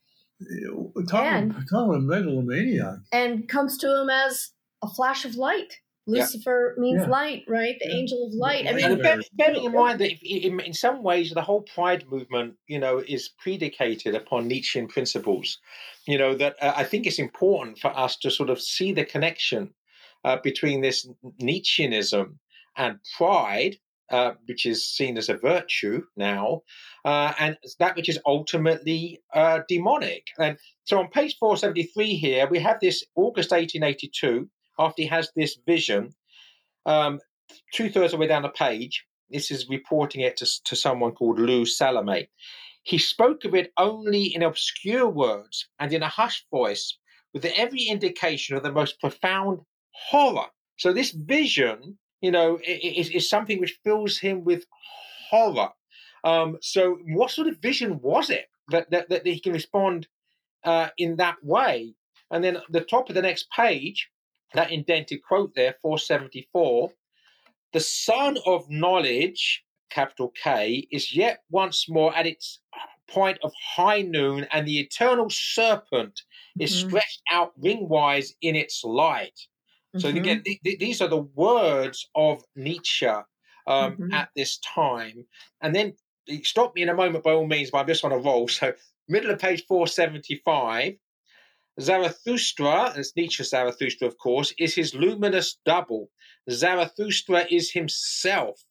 talk, 1.08 1.23
and, 1.23 1.52
about, 1.52 1.63
talk 1.69 1.88
about 1.88 2.02
megalomaniac. 2.04 2.99
And 3.12 3.47
comes 3.47 3.78
to 3.78 4.02
him 4.02 4.10
as 4.10 4.52
a 4.84 4.88
flash 4.89 5.26
of 5.26 5.36
light. 5.36 5.74
Lucifer 6.06 6.76
yeah. 6.76 6.82
means 6.82 7.02
yeah. 7.04 7.10
light, 7.10 7.43
right? 7.48 7.78
The 7.80 7.89
yeah. 7.89 7.96
angel 7.96 8.28
of 8.28 8.34
light. 8.34 8.67
I 8.67 8.74
mean, 8.74 9.02
bearing, 9.02 9.24
bearing 9.34 9.63
in 9.63 9.72
mind 9.72 10.00
that 10.02 10.12
in, 10.22 10.60
in, 10.60 10.74
some 10.74 11.02
ways 11.02 11.32
the 11.32 11.41
whole 11.41 11.62
Pride 11.62 12.06
movement, 12.10 12.56
you 12.67 12.78
know, 12.78 13.02
is 13.08 13.30
predicated 13.41 14.13
upon 14.13 14.48
Nietzschean 14.48 14.88
principles. 14.88 15.60
You 16.06 16.17
know 16.17 16.36
that 16.36 16.62
uh, 16.62 16.74
I 16.76 16.84
think 16.84 17.08
it's 17.08 17.19
important 17.19 17.80
for 17.80 17.98
us 17.98 18.17
to 18.17 18.32
sort 18.32 18.50
of 18.50 18.62
see 18.62 18.91
the 18.91 19.06
connection 19.06 19.74
uh, 20.26 20.38
between 20.43 20.82
this 20.82 21.08
Nietzscheanism 21.41 22.38
and 22.76 23.00
pride, 23.17 23.78
uh, 24.10 24.34
which 24.46 24.65
is 24.65 24.86
seen 24.86 25.17
as 25.17 25.30
a 25.30 25.38
virtue 25.38 26.04
now, 26.17 26.62
uh, 27.06 27.34
and 27.39 27.58
that 27.80 27.96
which 27.96 28.10
is 28.10 28.19
ultimately 28.26 29.22
uh, 29.34 29.62
demonic. 29.69 30.28
And 30.38 30.58
so 30.84 31.00
on 31.00 31.10
page 31.10 31.38
473 31.39 32.15
here, 32.15 32.48
we 32.50 32.60
have 32.60 32.80
this 32.82 33.06
August 33.15 33.52
1882 33.52 34.50
after 34.78 35.02
he 35.02 35.08
has 35.08 35.32
this 35.36 35.58
vision, 35.66 36.14
um, 36.86 37.20
two 37.74 37.90
thirds 37.90 38.14
of 38.14 38.18
the 38.18 38.22
way 38.22 38.28
down 38.28 38.44
the 38.44 38.50
page, 38.50 39.06
this 39.30 39.52
is 39.52 39.70
reporting 39.70 40.22
it 40.22 40.38
to, 40.38 40.48
to 40.66 40.76
someone 40.76 41.12
called 41.12 41.40
Lou 41.40 41.66
Salome. 41.66 42.30
He 42.84 42.98
spoke 42.98 43.46
of 43.46 43.56
it 43.56 43.72
only 43.78 44.26
in 44.36 44.44
obscure 44.44 45.08
words 45.08 45.68
and 45.80 45.94
in 45.94 46.04
a 46.04 46.10
hushed 46.10 46.46
voice, 46.52 46.98
with 47.34 47.46
every 47.46 47.84
indication 47.84 48.56
of 48.56 48.64
the 48.64 48.72
most 48.72 49.00
profound 49.00 49.62
horror. 49.92 50.48
So 50.78 50.92
this 50.92 51.12
vision, 51.12 51.98
you 52.22 52.32
know, 52.32 52.60
is, 52.68 53.10
is 53.10 53.30
something 53.30 53.60
which 53.60 53.80
fills 53.84 54.18
him 54.18 54.44
with 54.44 54.66
horror. 55.30 55.70
Um, 56.24 56.58
so 56.62 56.98
what 57.06 57.32
sort 57.32 57.48
of 57.48 57.58
vision 57.58 58.00
was 58.02 58.30
it 58.30 58.46
that, 58.70 58.92
that, 58.92 59.10
that 59.10 59.26
he 59.26 59.40
can 59.40 59.54
respond 59.54 60.08
uh, 60.64 60.90
in 60.98 61.16
that 61.18 61.38
way? 61.44 61.96
And 62.32 62.44
then 62.44 62.58
the 62.70 62.82
top 62.82 63.10
of 63.10 63.16
the 63.16 63.22
next 63.22 63.48
page, 63.52 64.10
that 64.54 64.72
indented 64.72 65.22
quote 65.24 65.54
there, 65.56 65.76
474, 65.82 66.92
the 67.74 67.80
sun 67.80 68.38
of 68.46 68.70
knowledge, 68.70 69.63
capital 69.89 70.32
K, 70.42 70.88
is 70.92 71.16
yet 71.16 71.39
once 71.50 71.89
more 71.89 72.16
at 72.16 72.28
its 72.28 72.60
point 73.10 73.38
of 73.44 73.52
high 73.76 74.02
noon, 74.02 74.48
and 74.52 74.68
the 74.68 74.80
eternal 74.80 75.30
serpent 75.30 76.22
is 76.60 76.72
mm-hmm. 76.72 76.89
stretched 76.89 77.22
out 77.32 77.52
ringwise 77.60 78.32
in 78.42 78.56
its 78.56 78.84
light. 78.84 79.39
Mm-hmm. 79.96 80.00
So 80.00 80.10
again, 80.10 80.44
th- 80.44 80.60
th- 80.63 80.80
these 80.80 81.02
are 81.02 81.08
the 81.08 81.28
words 81.36 82.08
of 82.16 82.44
Nietzsche 82.56 83.06
um, 83.06 83.26
mm-hmm. 83.68 84.13
at 84.13 84.30
this 84.36 84.60
time. 84.60 85.26
And 85.62 85.76
then 85.76 85.94
stop 86.44 86.74
me 86.76 86.82
in 86.82 86.89
a 86.89 86.96
moment 86.96 87.24
by 87.24 87.32
all 87.32 87.48
means, 87.48 87.72
but 87.72 87.80
I'm 87.80 87.88
just 87.88 88.06
on 88.06 88.12
a 88.12 88.18
roll. 88.18 88.48
So 88.48 88.74
middle 89.08 89.32
of 89.32 89.39
page 89.39 89.66
475, 89.68 90.96
Zarathustra, 91.82 92.94
as 92.96 93.16
Nietzsche 93.16 93.44
Zarathustra, 93.44 94.08
of 94.08 94.18
course, 94.18 94.54
is 94.60 94.76
his 94.76 94.94
luminous 94.94 95.58
double. 95.66 96.10
Zarathustra 96.50 97.48
is 97.50 97.72
himself. 97.72 98.64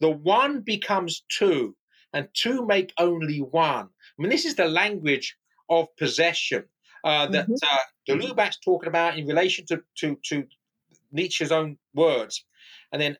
The 0.00 0.10
one 0.10 0.60
becomes 0.60 1.22
two, 1.28 1.76
and 2.12 2.28
two 2.34 2.66
make 2.66 2.92
only 2.98 3.38
one. 3.38 3.86
I 3.86 4.22
mean, 4.22 4.30
this 4.30 4.44
is 4.44 4.56
the 4.56 4.68
language 4.68 5.36
of 5.68 5.94
possession 5.96 6.64
uh, 7.04 7.26
that 7.28 7.46
mm-hmm. 7.46 7.54
uh, 7.62 7.78
de 8.06 8.16
Lubac's 8.16 8.58
talking 8.58 8.88
about 8.88 9.16
in 9.16 9.26
relation 9.26 9.64
to, 9.66 9.82
to, 9.98 10.18
to 10.24 10.46
Nietzsche's 11.12 11.52
own 11.52 11.78
words. 11.94 12.44
And 12.92 13.00
then 13.00 13.16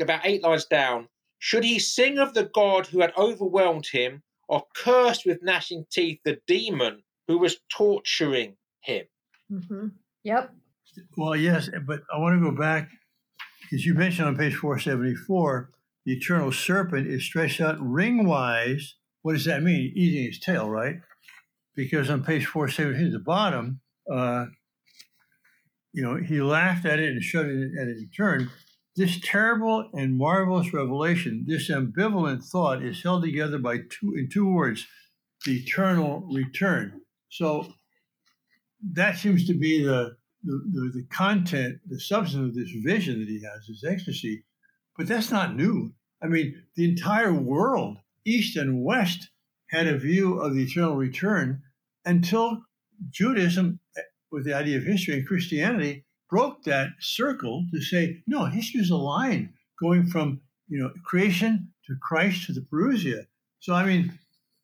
about 0.00 0.20
eight 0.24 0.42
lines 0.42 0.66
down, 0.66 1.08
should 1.38 1.64
he 1.64 1.78
sing 1.78 2.18
of 2.18 2.34
the 2.34 2.50
God 2.54 2.86
who 2.86 3.00
had 3.00 3.12
overwhelmed 3.16 3.86
him, 3.86 4.22
or 4.48 4.64
curse 4.76 5.24
with 5.24 5.42
gnashing 5.42 5.86
teeth 5.90 6.20
the 6.24 6.38
demon 6.46 7.02
who 7.26 7.38
was 7.38 7.56
torturing 7.70 8.56
him. 8.84 9.04
Mm-hmm. 9.50 9.86
Yep. 10.24 10.54
Well, 11.16 11.36
yes, 11.36 11.68
but 11.86 12.00
I 12.12 12.18
want 12.18 12.40
to 12.40 12.50
go 12.50 12.56
back 12.56 12.90
because 13.62 13.84
you 13.84 13.94
mentioned 13.94 14.28
on 14.28 14.36
page 14.36 14.54
474 14.54 15.70
the 16.06 16.12
eternal 16.12 16.52
serpent 16.52 17.06
is 17.06 17.24
stretched 17.24 17.60
out 17.60 17.78
ringwise. 17.78 18.82
What 19.22 19.32
does 19.32 19.46
that 19.46 19.62
mean? 19.62 19.92
Eating 19.96 20.26
his 20.26 20.38
tail, 20.38 20.68
right? 20.68 20.96
Because 21.74 22.10
on 22.10 22.22
page 22.22 22.46
473 22.46 23.06
at 23.06 23.12
the 23.12 23.18
bottom, 23.18 23.80
uh, 24.12 24.46
you 25.92 26.02
know, 26.02 26.16
he 26.16 26.42
laughed 26.42 26.84
at 26.84 26.98
it 26.98 27.10
and 27.10 27.22
shut 27.22 27.46
it 27.46 27.70
at 27.80 27.88
its 27.88 28.04
turn. 28.14 28.50
This 28.96 29.18
terrible 29.20 29.88
and 29.92 30.16
marvelous 30.16 30.72
revelation, 30.72 31.44
this 31.46 31.70
ambivalent 31.70 32.44
thought, 32.44 32.82
is 32.82 33.02
held 33.02 33.22
together 33.22 33.58
by 33.58 33.78
two 33.78 34.14
in 34.14 34.28
two 34.30 34.46
words: 34.46 34.86
the 35.44 35.56
eternal 35.56 36.28
return. 36.32 37.00
So 37.28 37.72
that 38.92 39.16
seems 39.16 39.46
to 39.46 39.54
be 39.54 39.82
the, 39.82 40.16
the, 40.42 40.52
the, 40.72 40.90
the 40.94 41.06
content, 41.10 41.78
the 41.86 42.00
substance 42.00 42.48
of 42.48 42.54
this 42.54 42.70
vision 42.84 43.20
that 43.20 43.28
he 43.28 43.42
has, 43.42 43.66
this 43.66 43.84
ecstasy. 43.84 44.44
But 44.96 45.06
that's 45.06 45.30
not 45.30 45.56
new. 45.56 45.92
I 46.22 46.26
mean, 46.26 46.62
the 46.76 46.88
entire 46.88 47.32
world, 47.32 47.98
East 48.24 48.56
and 48.56 48.84
West, 48.84 49.30
had 49.70 49.86
a 49.86 49.98
view 49.98 50.38
of 50.40 50.54
the 50.54 50.62
eternal 50.62 50.96
return 50.96 51.62
until 52.04 52.62
Judaism, 53.10 53.80
with 54.30 54.44
the 54.44 54.54
idea 54.54 54.78
of 54.78 54.84
history 54.84 55.14
and 55.14 55.26
Christianity, 55.26 56.04
broke 56.30 56.62
that 56.64 56.90
circle 57.00 57.66
to 57.72 57.80
say, 57.80 58.22
no, 58.26 58.46
history 58.46 58.80
is 58.80 58.90
a 58.90 58.96
line 58.96 59.52
going 59.80 60.06
from 60.06 60.40
you 60.68 60.78
know 60.78 60.90
creation 61.04 61.68
to 61.86 61.96
Christ 62.00 62.46
to 62.46 62.52
the 62.52 62.60
Parousia. 62.60 63.26
So 63.60 63.74
I 63.74 63.84
mean, 63.84 64.18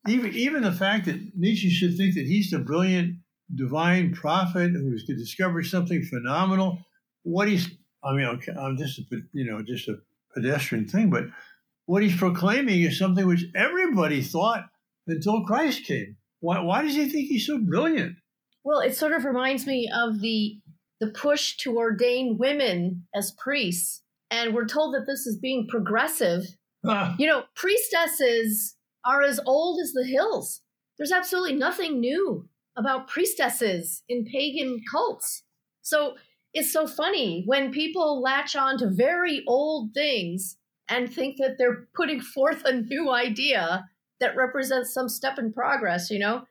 even 0.07 0.33
even 0.33 0.63
the 0.63 0.71
fact 0.71 1.05
that 1.05 1.19
Nietzsche 1.35 1.69
should 1.69 1.97
think 1.97 2.15
that 2.15 2.25
he's 2.25 2.51
the 2.51 2.59
brilliant 2.59 3.17
divine 3.55 4.13
prophet 4.13 4.71
who's 4.71 5.05
to 5.05 5.15
discover 5.15 5.63
something 5.63 6.03
phenomenal. 6.03 6.79
What 7.23 7.47
he's, 7.47 7.69
I 8.03 8.13
mean, 8.13 8.25
I'm 8.59 8.77
just 8.77 8.99
a, 8.99 9.03
you 9.33 9.45
know 9.45 9.61
just 9.61 9.87
a 9.87 9.99
pedestrian 10.33 10.87
thing, 10.87 11.09
but 11.09 11.25
what 11.85 12.03
he's 12.03 12.15
proclaiming 12.15 12.81
is 12.81 12.97
something 12.97 13.27
which 13.27 13.45
everybody 13.55 14.21
thought 14.21 14.65
until 15.07 15.43
Christ 15.43 15.85
came. 15.85 16.17
Why, 16.39 16.59
why 16.61 16.83
does 16.83 16.95
he 16.95 17.09
think 17.09 17.27
he's 17.27 17.45
so 17.45 17.59
brilliant? 17.59 18.15
Well, 18.63 18.79
it 18.79 18.95
sort 18.95 19.13
of 19.13 19.25
reminds 19.25 19.65
me 19.65 19.89
of 19.93 20.21
the 20.21 20.57
the 20.99 21.07
push 21.07 21.57
to 21.57 21.77
ordain 21.77 22.37
women 22.37 23.07
as 23.15 23.33
priests, 23.39 24.03
and 24.29 24.53
we're 24.53 24.67
told 24.67 24.93
that 24.93 25.07
this 25.07 25.25
is 25.25 25.37
being 25.37 25.67
progressive. 25.67 26.43
Ah. 26.85 27.15
You 27.17 27.25
know, 27.25 27.43
priestesses 27.55 28.75
are 29.03 29.23
as 29.23 29.39
old 29.45 29.79
as 29.81 29.93
the 29.93 30.05
hills. 30.05 30.61
There's 30.97 31.11
absolutely 31.11 31.55
nothing 31.55 31.99
new 31.99 32.47
about 32.77 33.07
priestesses 33.07 34.03
in 34.07 34.25
pagan 34.25 34.81
cults. 34.89 35.43
So 35.81 36.15
it's 36.53 36.71
so 36.71 36.87
funny 36.87 37.43
when 37.45 37.71
people 37.71 38.21
latch 38.21 38.55
on 38.55 38.77
to 38.79 38.89
very 38.89 39.43
old 39.47 39.93
things 39.93 40.57
and 40.87 41.11
think 41.11 41.37
that 41.37 41.55
they're 41.57 41.87
putting 41.95 42.21
forth 42.21 42.63
a 42.65 42.73
new 42.73 43.11
idea 43.11 43.85
that 44.19 44.35
represents 44.35 44.93
some 44.93 45.09
step 45.09 45.39
in 45.39 45.53
progress, 45.53 46.09
you 46.09 46.19
know? 46.19 46.43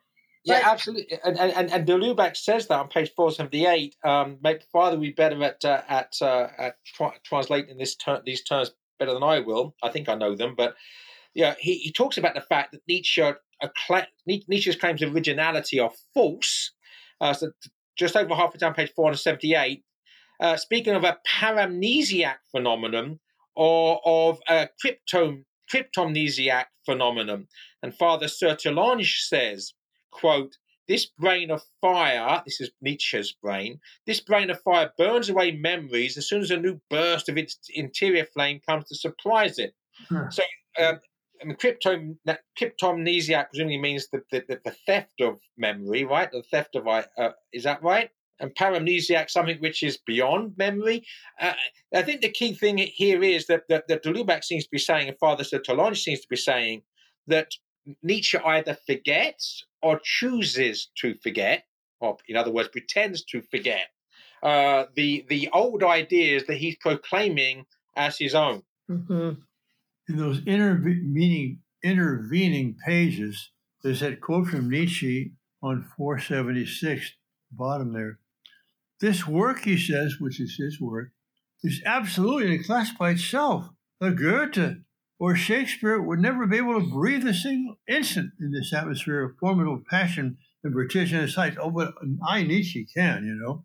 Yeah, 0.44 0.60
but, 0.62 0.72
absolutely. 0.72 1.18
And, 1.22 1.38
and, 1.38 1.70
and 1.70 1.86
de 1.86 1.92
Lubac 1.92 2.36
says 2.36 2.66
that 2.68 2.80
on 2.80 2.88
page 2.88 3.12
478. 3.14 3.96
Um, 4.02 4.38
maybe 4.42 4.60
Father 4.72 4.98
we 4.98 5.12
better 5.12 5.42
at 5.44 5.64
uh, 5.64 5.82
at 5.86 6.16
uh, 6.22 6.48
at 6.56 6.76
tra- 6.84 7.12
translating 7.22 7.76
this 7.76 7.94
ter- 7.94 8.22
these 8.24 8.42
terms 8.42 8.70
better 8.98 9.12
than 9.12 9.22
I 9.22 9.40
will. 9.40 9.74
I 9.82 9.90
think 9.90 10.08
I 10.08 10.14
know 10.14 10.34
them, 10.34 10.54
but 10.56 10.76
yeah, 11.34 11.54
he, 11.58 11.74
he 11.78 11.92
talks 11.92 12.16
about 12.16 12.34
the 12.34 12.40
fact 12.40 12.72
that 12.72 12.82
Nietzsche 12.88 13.22
Nietzsche's 14.26 14.76
claims 14.76 15.02
of 15.02 15.14
originality 15.14 15.80
are 15.80 15.92
false. 16.14 16.72
Uh, 17.20 17.32
so 17.32 17.50
just 17.96 18.16
over 18.16 18.34
halfway 18.34 18.58
down 18.58 18.74
page 18.74 18.92
478, 18.94 19.82
uh, 20.40 20.56
speaking 20.56 20.94
of 20.94 21.04
a 21.04 21.18
paramnesiac 21.28 22.36
phenomenon 22.50 23.20
or 23.54 24.00
of 24.04 24.40
a 24.48 24.68
cryptom, 24.82 25.44
cryptomnesiac 25.72 26.64
phenomenon. 26.86 27.46
And 27.82 27.94
Father 27.94 28.26
Sertillanges 28.26 29.28
says, 29.28 29.74
quote, 30.10 30.56
this 30.88 31.06
brain 31.06 31.50
of 31.50 31.62
fire, 31.80 32.42
this 32.44 32.60
is 32.60 32.70
Nietzsche's 32.80 33.32
brain, 33.32 33.78
this 34.06 34.20
brain 34.20 34.50
of 34.50 34.60
fire 34.62 34.90
burns 34.98 35.28
away 35.28 35.52
memories 35.52 36.16
as 36.16 36.28
soon 36.28 36.40
as 36.40 36.50
a 36.50 36.56
new 36.56 36.80
burst 36.90 37.28
of 37.28 37.38
its 37.38 37.58
interior 37.74 38.24
flame 38.24 38.60
comes 38.68 38.88
to 38.88 38.96
surprise 38.96 39.58
it. 39.58 39.74
Hmm. 40.08 40.30
So 40.30 40.42
um, 40.82 40.98
I 41.40 41.46
mean, 41.46 41.56
crypto, 41.56 42.14
cryptomnesiac 42.58 43.48
presumably 43.48 43.78
means 43.78 44.08
the, 44.08 44.22
the, 44.30 44.60
the, 44.64 44.74
theft 44.86 45.20
of 45.20 45.38
memory, 45.56 46.04
right? 46.04 46.30
The 46.30 46.42
theft 46.42 46.76
of, 46.76 46.86
uh, 46.86 47.30
is 47.52 47.64
that 47.64 47.82
right? 47.82 48.10
And 48.40 48.54
paramnesiac, 48.54 49.30
something 49.30 49.58
which 49.58 49.82
is 49.82 49.98
beyond 49.98 50.54
memory. 50.56 51.04
Uh, 51.40 51.52
I 51.94 52.02
think 52.02 52.20
the 52.20 52.30
key 52.30 52.54
thing 52.54 52.78
here 52.78 53.22
is 53.22 53.46
that, 53.46 53.62
that, 53.68 53.88
that 53.88 54.02
de 54.02 54.12
Lubac 54.12 54.44
seems 54.44 54.64
to 54.64 54.70
be 54.70 54.78
saying, 54.78 55.08
and 55.08 55.18
Father 55.18 55.44
Sertillanges 55.44 56.02
seems 56.02 56.20
to 56.20 56.28
be 56.28 56.36
saying, 56.36 56.82
that 57.26 57.52
Nietzsche 58.02 58.38
either 58.38 58.76
forgets 58.86 59.64
or 59.82 60.00
chooses 60.02 60.90
to 60.98 61.14
forget, 61.22 61.64
or 62.00 62.16
in 62.28 62.36
other 62.36 62.50
words, 62.50 62.68
pretends 62.68 63.24
to 63.24 63.42
forget 63.42 63.88
uh, 64.42 64.84
the 64.96 65.24
the 65.28 65.48
old 65.52 65.82
ideas 65.82 66.44
that 66.46 66.56
he's 66.56 66.76
proclaiming 66.76 67.64
as 67.96 68.18
his 68.18 68.34
own. 68.34 68.62
Mm-hmm 68.90 69.40
in 70.10 70.18
those 70.18 70.44
intervening 70.46 71.60
intervening 71.82 72.76
pages, 72.84 73.50
there's 73.82 74.00
that 74.00 74.20
quote 74.20 74.48
from 74.48 74.68
Nietzsche 74.68 75.32
on 75.62 75.86
476, 75.96 77.12
bottom 77.50 77.92
there. 77.92 78.18
This 79.00 79.26
work, 79.26 79.64
he 79.64 79.78
says, 79.78 80.16
which 80.20 80.40
is 80.40 80.56
his 80.56 80.80
work, 80.80 81.12
is 81.62 81.80
absolutely 81.86 82.46
in 82.46 82.60
a 82.60 82.62
class 82.62 82.90
by 82.92 83.10
itself. 83.10 83.70
A 84.00 84.10
Goethe 84.10 84.82
or 85.18 85.36
Shakespeare 85.36 86.00
would 86.00 86.18
never 86.18 86.46
be 86.46 86.58
able 86.58 86.80
to 86.80 86.86
breathe 86.86 87.26
a 87.26 87.34
single 87.34 87.76
instant 87.88 88.32
in 88.40 88.50
this 88.52 88.72
atmosphere 88.72 89.22
of 89.22 89.38
formidable 89.38 89.82
passion 89.88 90.38
and 90.62 90.74
vertiginous 90.74 91.34
heights. 91.34 91.56
Oh, 91.60 91.70
but 91.70 91.94
I, 92.26 92.42
Nietzsche, 92.42 92.86
can, 92.94 93.24
you 93.24 93.34
know. 93.34 93.64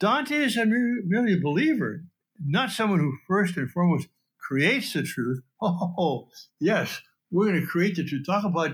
Dante 0.00 0.36
is 0.36 0.56
a 0.56 0.66
merely 0.66 1.34
a 1.34 1.40
believer, 1.40 2.04
not 2.44 2.70
someone 2.70 3.00
who 3.00 3.16
first 3.26 3.56
and 3.56 3.70
foremost 3.70 4.08
creates 4.38 4.92
the 4.92 5.02
truth. 5.02 5.42
Oh, 5.62 6.28
yes, 6.60 7.00
we're 7.30 7.46
going 7.46 7.60
to 7.60 7.66
create 7.66 7.96
the 7.96 8.04
truth. 8.04 8.26
Talk 8.26 8.44
about 8.44 8.72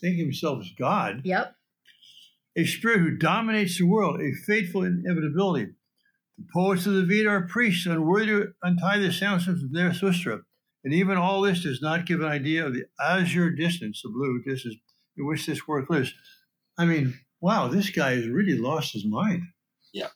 thinking 0.00 0.24
himself 0.24 0.60
as 0.60 0.70
God. 0.78 1.22
Yep. 1.24 1.54
A 2.56 2.64
spirit 2.64 3.00
who 3.00 3.16
dominates 3.16 3.78
the 3.78 3.84
world, 3.84 4.20
a 4.20 4.32
fateful 4.46 4.84
inevitability. 4.84 5.72
The 6.38 6.44
poets 6.52 6.86
of 6.86 6.94
the 6.94 7.04
Veda 7.04 7.28
are 7.28 7.48
priests 7.48 7.86
unworthy 7.86 8.26
to 8.26 8.52
untie 8.62 8.98
the 8.98 9.12
sounds 9.12 9.48
of 9.48 9.72
their 9.72 9.92
Zarathustra. 9.92 10.40
And 10.84 10.92
even 10.92 11.16
all 11.16 11.40
this 11.40 11.62
does 11.62 11.80
not 11.80 12.06
give 12.06 12.20
an 12.20 12.26
idea 12.26 12.66
of 12.66 12.74
the 12.74 12.84
azure 13.00 13.50
distance, 13.50 14.02
the 14.02 14.10
blue 14.10 14.42
distance 14.42 14.76
in 15.16 15.26
which 15.26 15.46
this 15.46 15.66
work 15.66 15.88
lives. 15.90 16.12
I 16.76 16.84
mean, 16.84 17.18
wow, 17.40 17.68
this 17.68 17.90
guy 17.90 18.16
has 18.16 18.28
really 18.28 18.58
lost 18.58 18.92
his 18.92 19.04
mind. 19.04 19.42
Yeah. 19.92 20.08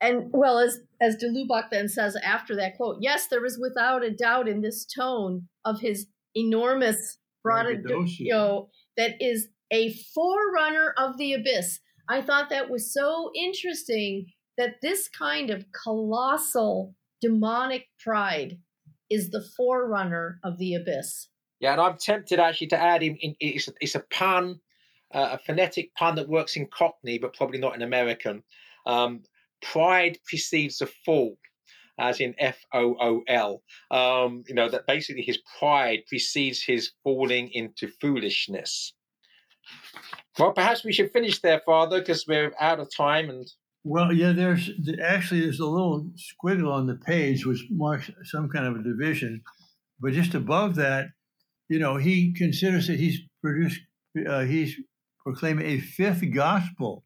And 0.00 0.30
well, 0.32 0.58
as 0.58 0.80
as 1.00 1.16
de 1.16 1.28
Lubac 1.28 1.70
then 1.70 1.88
says 1.88 2.16
after 2.24 2.54
that 2.56 2.76
quote, 2.76 2.98
yes, 3.00 3.26
there 3.28 3.44
is 3.44 3.58
without 3.58 4.04
a 4.04 4.10
doubt 4.10 4.48
in 4.48 4.60
this 4.60 4.84
tone 4.84 5.48
of 5.64 5.80
his 5.80 6.06
enormous 6.34 7.18
braggadocio 7.42 8.68
that 8.96 9.14
is 9.20 9.48
a 9.72 9.94
forerunner 10.14 10.94
of 10.98 11.16
the 11.16 11.32
abyss. 11.32 11.80
I 12.08 12.20
thought 12.20 12.50
that 12.50 12.70
was 12.70 12.92
so 12.92 13.30
interesting 13.34 14.26
that 14.58 14.76
this 14.82 15.08
kind 15.08 15.50
of 15.50 15.64
colossal 15.84 16.94
demonic 17.20 17.86
pride 17.98 18.58
is 19.08 19.30
the 19.30 19.44
forerunner 19.56 20.38
of 20.44 20.58
the 20.58 20.74
abyss. 20.74 21.28
Yeah, 21.60 21.72
and 21.72 21.80
I'm 21.80 21.98
tempted 21.98 22.38
actually 22.38 22.68
to 22.68 22.80
add 22.80 23.02
in, 23.02 23.16
in 23.16 23.34
it's, 23.38 23.68
a, 23.68 23.72
it's 23.80 23.94
a 23.94 24.04
pun, 24.10 24.60
uh, 25.14 25.30
a 25.32 25.38
phonetic 25.38 25.94
pun 25.94 26.16
that 26.16 26.28
works 26.28 26.56
in 26.56 26.66
Cockney, 26.66 27.18
but 27.18 27.34
probably 27.34 27.58
not 27.58 27.74
in 27.74 27.82
American. 27.82 28.42
Um, 28.86 29.22
pride 29.62 30.18
precedes 30.26 30.78
the 30.78 30.90
fall 31.04 31.36
as 31.98 32.18
in 32.20 32.34
F 32.38 32.58
O 32.72 32.96
O 33.00 33.22
L. 33.28 33.62
Um, 33.90 34.42
you 34.48 34.54
know, 34.54 34.68
that 34.68 34.86
basically 34.86 35.22
his 35.22 35.38
pride 35.58 36.00
precedes 36.08 36.62
his 36.62 36.92
falling 37.04 37.50
into 37.52 37.88
foolishness. 38.00 38.94
Well, 40.38 40.52
perhaps 40.52 40.84
we 40.84 40.92
should 40.92 41.12
finish 41.12 41.40
there, 41.40 41.60
Father, 41.66 42.00
because 42.00 42.24
we're 42.26 42.52
out 42.58 42.80
of 42.80 42.88
time. 42.94 43.28
And 43.28 43.46
well, 43.84 44.12
yeah, 44.12 44.32
there's 44.32 44.70
actually 45.02 45.42
there's 45.42 45.60
a 45.60 45.66
little 45.66 46.10
squiggle 46.16 46.72
on 46.72 46.86
the 46.86 46.96
page 46.96 47.44
which 47.44 47.66
marks 47.70 48.10
some 48.24 48.48
kind 48.48 48.66
of 48.66 48.76
a 48.76 48.82
division, 48.82 49.42
but 50.00 50.12
just 50.12 50.34
above 50.34 50.76
that, 50.76 51.08
you 51.68 51.78
know, 51.78 51.96
he 51.96 52.32
considers 52.32 52.86
that 52.86 52.98
he's 52.98 53.20
produced, 53.42 53.80
uh, 54.26 54.40
he's 54.40 54.76
proclaiming 55.22 55.66
a 55.66 55.80
fifth 55.80 56.24
gospel 56.32 57.04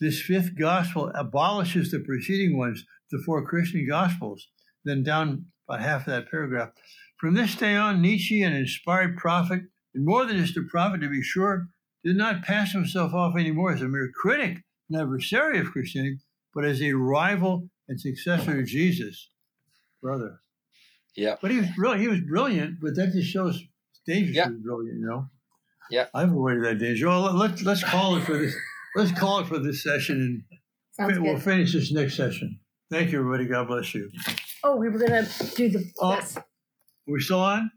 this 0.00 0.20
fifth 0.20 0.58
gospel 0.58 1.10
abolishes 1.14 1.90
the 1.90 2.00
preceding 2.00 2.58
ones, 2.58 2.84
the 3.10 3.22
four 3.24 3.46
Christian 3.46 3.86
gospels. 3.88 4.48
Then 4.84 5.02
down 5.02 5.46
about 5.68 5.82
half 5.82 6.02
of 6.02 6.12
that 6.12 6.30
paragraph. 6.30 6.70
From 7.18 7.34
this 7.34 7.54
day 7.54 7.74
on, 7.74 8.02
Nietzsche, 8.02 8.42
an 8.42 8.52
inspired 8.52 9.16
prophet, 9.16 9.62
and 9.94 10.04
more 10.04 10.24
than 10.26 10.36
just 10.36 10.56
a 10.56 10.62
prophet 10.62 11.00
to 11.00 11.08
be 11.08 11.22
sure, 11.22 11.68
did 12.04 12.16
not 12.16 12.42
pass 12.42 12.72
himself 12.72 13.14
off 13.14 13.36
anymore 13.36 13.72
as 13.72 13.82
a 13.82 13.88
mere 13.88 14.10
critic 14.14 14.58
and 14.88 15.00
adversary 15.00 15.58
of 15.58 15.72
Christianity, 15.72 16.18
but 16.54 16.64
as 16.64 16.80
a 16.80 16.92
rival 16.92 17.68
and 17.88 18.00
successor 18.00 18.60
of 18.60 18.66
Jesus. 18.66 19.30
Brother. 20.02 20.40
Yeah. 21.16 21.36
But 21.40 21.50
he 21.50 21.58
was 21.58 21.68
brilliant. 21.74 22.02
He 22.02 22.08
was 22.08 22.20
brilliant, 22.20 22.76
but 22.80 22.94
that 22.96 23.12
just 23.12 23.30
shows 23.30 23.62
dangerous 24.06 24.36
yeah. 24.36 24.48
brilliant, 24.48 25.00
you 25.00 25.06
know? 25.06 25.30
Yeah. 25.90 26.06
I've 26.14 26.30
avoided 26.30 26.64
that 26.64 26.78
danger. 26.78 27.08
Well, 27.08 27.32
let's, 27.32 27.62
let's 27.62 27.82
call 27.82 28.16
it 28.16 28.24
for 28.24 28.36
this 28.36 28.54
let's 28.96 29.12
call 29.12 29.40
it 29.40 29.46
for 29.46 29.58
this 29.58 29.82
session 29.82 30.44
and 30.98 31.22
we'll 31.22 31.34
good. 31.34 31.42
finish 31.42 31.72
this 31.72 31.92
next 31.92 32.16
session. 32.16 32.58
Thank 32.90 33.12
you, 33.12 33.20
everybody. 33.20 33.46
God 33.46 33.68
bless 33.68 33.94
you. 33.94 34.10
Oh, 34.64 34.76
we 34.76 34.88
were 34.88 34.98
going 34.98 35.24
to 35.24 35.56
do 35.56 35.68
the. 35.68 35.84
Oh, 36.00 36.14
yes. 36.14 36.38
We're 37.06 37.20
still 37.20 37.40
on? 37.40 37.70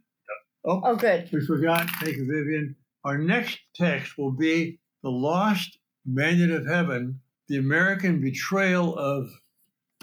Oh, 0.66 0.82
oh, 0.84 0.96
good. 0.96 1.30
We 1.32 1.46
forgot. 1.46 1.90
Thank 2.02 2.18
you, 2.18 2.26
Vivian. 2.26 2.76
Our 3.04 3.18
next 3.18 3.60
text 3.76 4.18
will 4.18 4.32
be 4.32 4.80
The 5.04 5.10
Lost 5.10 5.78
Mandate 6.06 6.52
of 6.52 6.66
Heaven, 6.68 7.20
the 7.48 7.58
American 7.58 8.22
betrayal 8.22 8.98
of, 8.98 9.30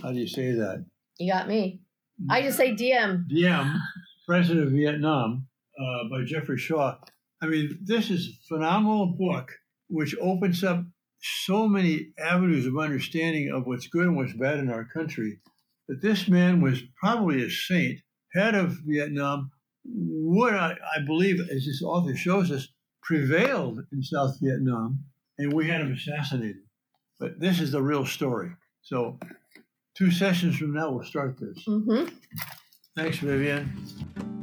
how 0.02 0.12
do 0.12 0.18
you 0.18 0.26
say 0.26 0.52
that? 0.52 0.84
You 1.18 1.32
got 1.32 1.48
me. 1.48 1.80
I 2.30 2.42
just 2.42 2.56
say 2.56 2.74
Diem. 2.74 3.26
Diem, 3.28 3.74
President 4.26 4.66
of 4.66 4.72
Vietnam, 4.72 5.46
uh, 5.78 6.08
by 6.10 6.24
Geoffrey 6.24 6.58
Shaw. 6.58 6.96
I 7.42 7.46
mean, 7.46 7.78
this 7.82 8.10
is 8.10 8.28
a 8.28 8.46
phenomenal 8.48 9.06
book 9.06 9.52
which 9.88 10.16
opens 10.20 10.64
up 10.64 10.84
so 11.44 11.68
many 11.68 12.08
avenues 12.18 12.66
of 12.66 12.78
understanding 12.78 13.50
of 13.50 13.66
what's 13.66 13.86
good 13.86 14.06
and 14.06 14.16
what's 14.16 14.32
bad 14.32 14.58
in 14.58 14.70
our 14.70 14.84
country. 14.84 15.38
That 15.88 16.02
this 16.02 16.28
man 16.28 16.60
was 16.60 16.82
probably 16.98 17.44
a 17.44 17.50
saint, 17.50 18.00
head 18.32 18.54
of 18.54 18.78
Vietnam, 18.84 19.50
would, 19.84 20.54
I, 20.54 20.72
I 20.96 21.00
believe, 21.04 21.40
as 21.40 21.64
this 21.64 21.82
author 21.82 22.16
shows 22.16 22.50
us, 22.50 22.68
prevailed 23.02 23.84
in 23.92 24.02
South 24.02 24.36
Vietnam, 24.40 25.04
and 25.38 25.52
we 25.52 25.68
had 25.68 25.80
him 25.80 25.92
assassinated. 25.92 26.62
But 27.20 27.38
this 27.38 27.60
is 27.60 27.70
the 27.70 27.82
real 27.82 28.04
story. 28.04 28.50
So, 28.82 29.18
two 29.94 30.10
sessions 30.10 30.56
from 30.56 30.74
now, 30.74 30.90
we'll 30.90 31.04
start 31.04 31.38
this. 31.38 31.64
hmm 31.64 32.04
Thanks, 32.96 33.18
Vivian. 33.18 34.35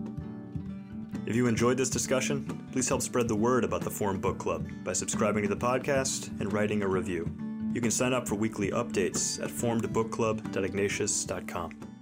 If 1.26 1.38
you 1.38 1.48
enjoyed 1.48 1.78
this 1.78 1.90
discussion, 1.90 2.68
please 2.72 2.90
help 2.90 3.02
spread 3.02 3.30
the 3.30 3.36
word 3.36 3.64
about 3.64 3.82
the 3.82 3.90
Formed 3.90 4.22
Book 4.22 4.38
Club 4.38 4.68
by 4.84 4.92
subscribing 4.92 5.44
to 5.44 5.50
the 5.50 5.56
podcast 5.56 6.28
and 6.42 6.52
writing 6.52 6.84
a 6.84 6.88
review. 6.88 7.32
You 7.74 7.80
can 7.82 7.92
sign 7.92 8.12
up 8.14 8.28
for 8.28 8.36
weekly 8.36 8.72
updates 8.72 9.42
at 9.42 9.50
formedbookclub.ignatius.com. 9.50 11.93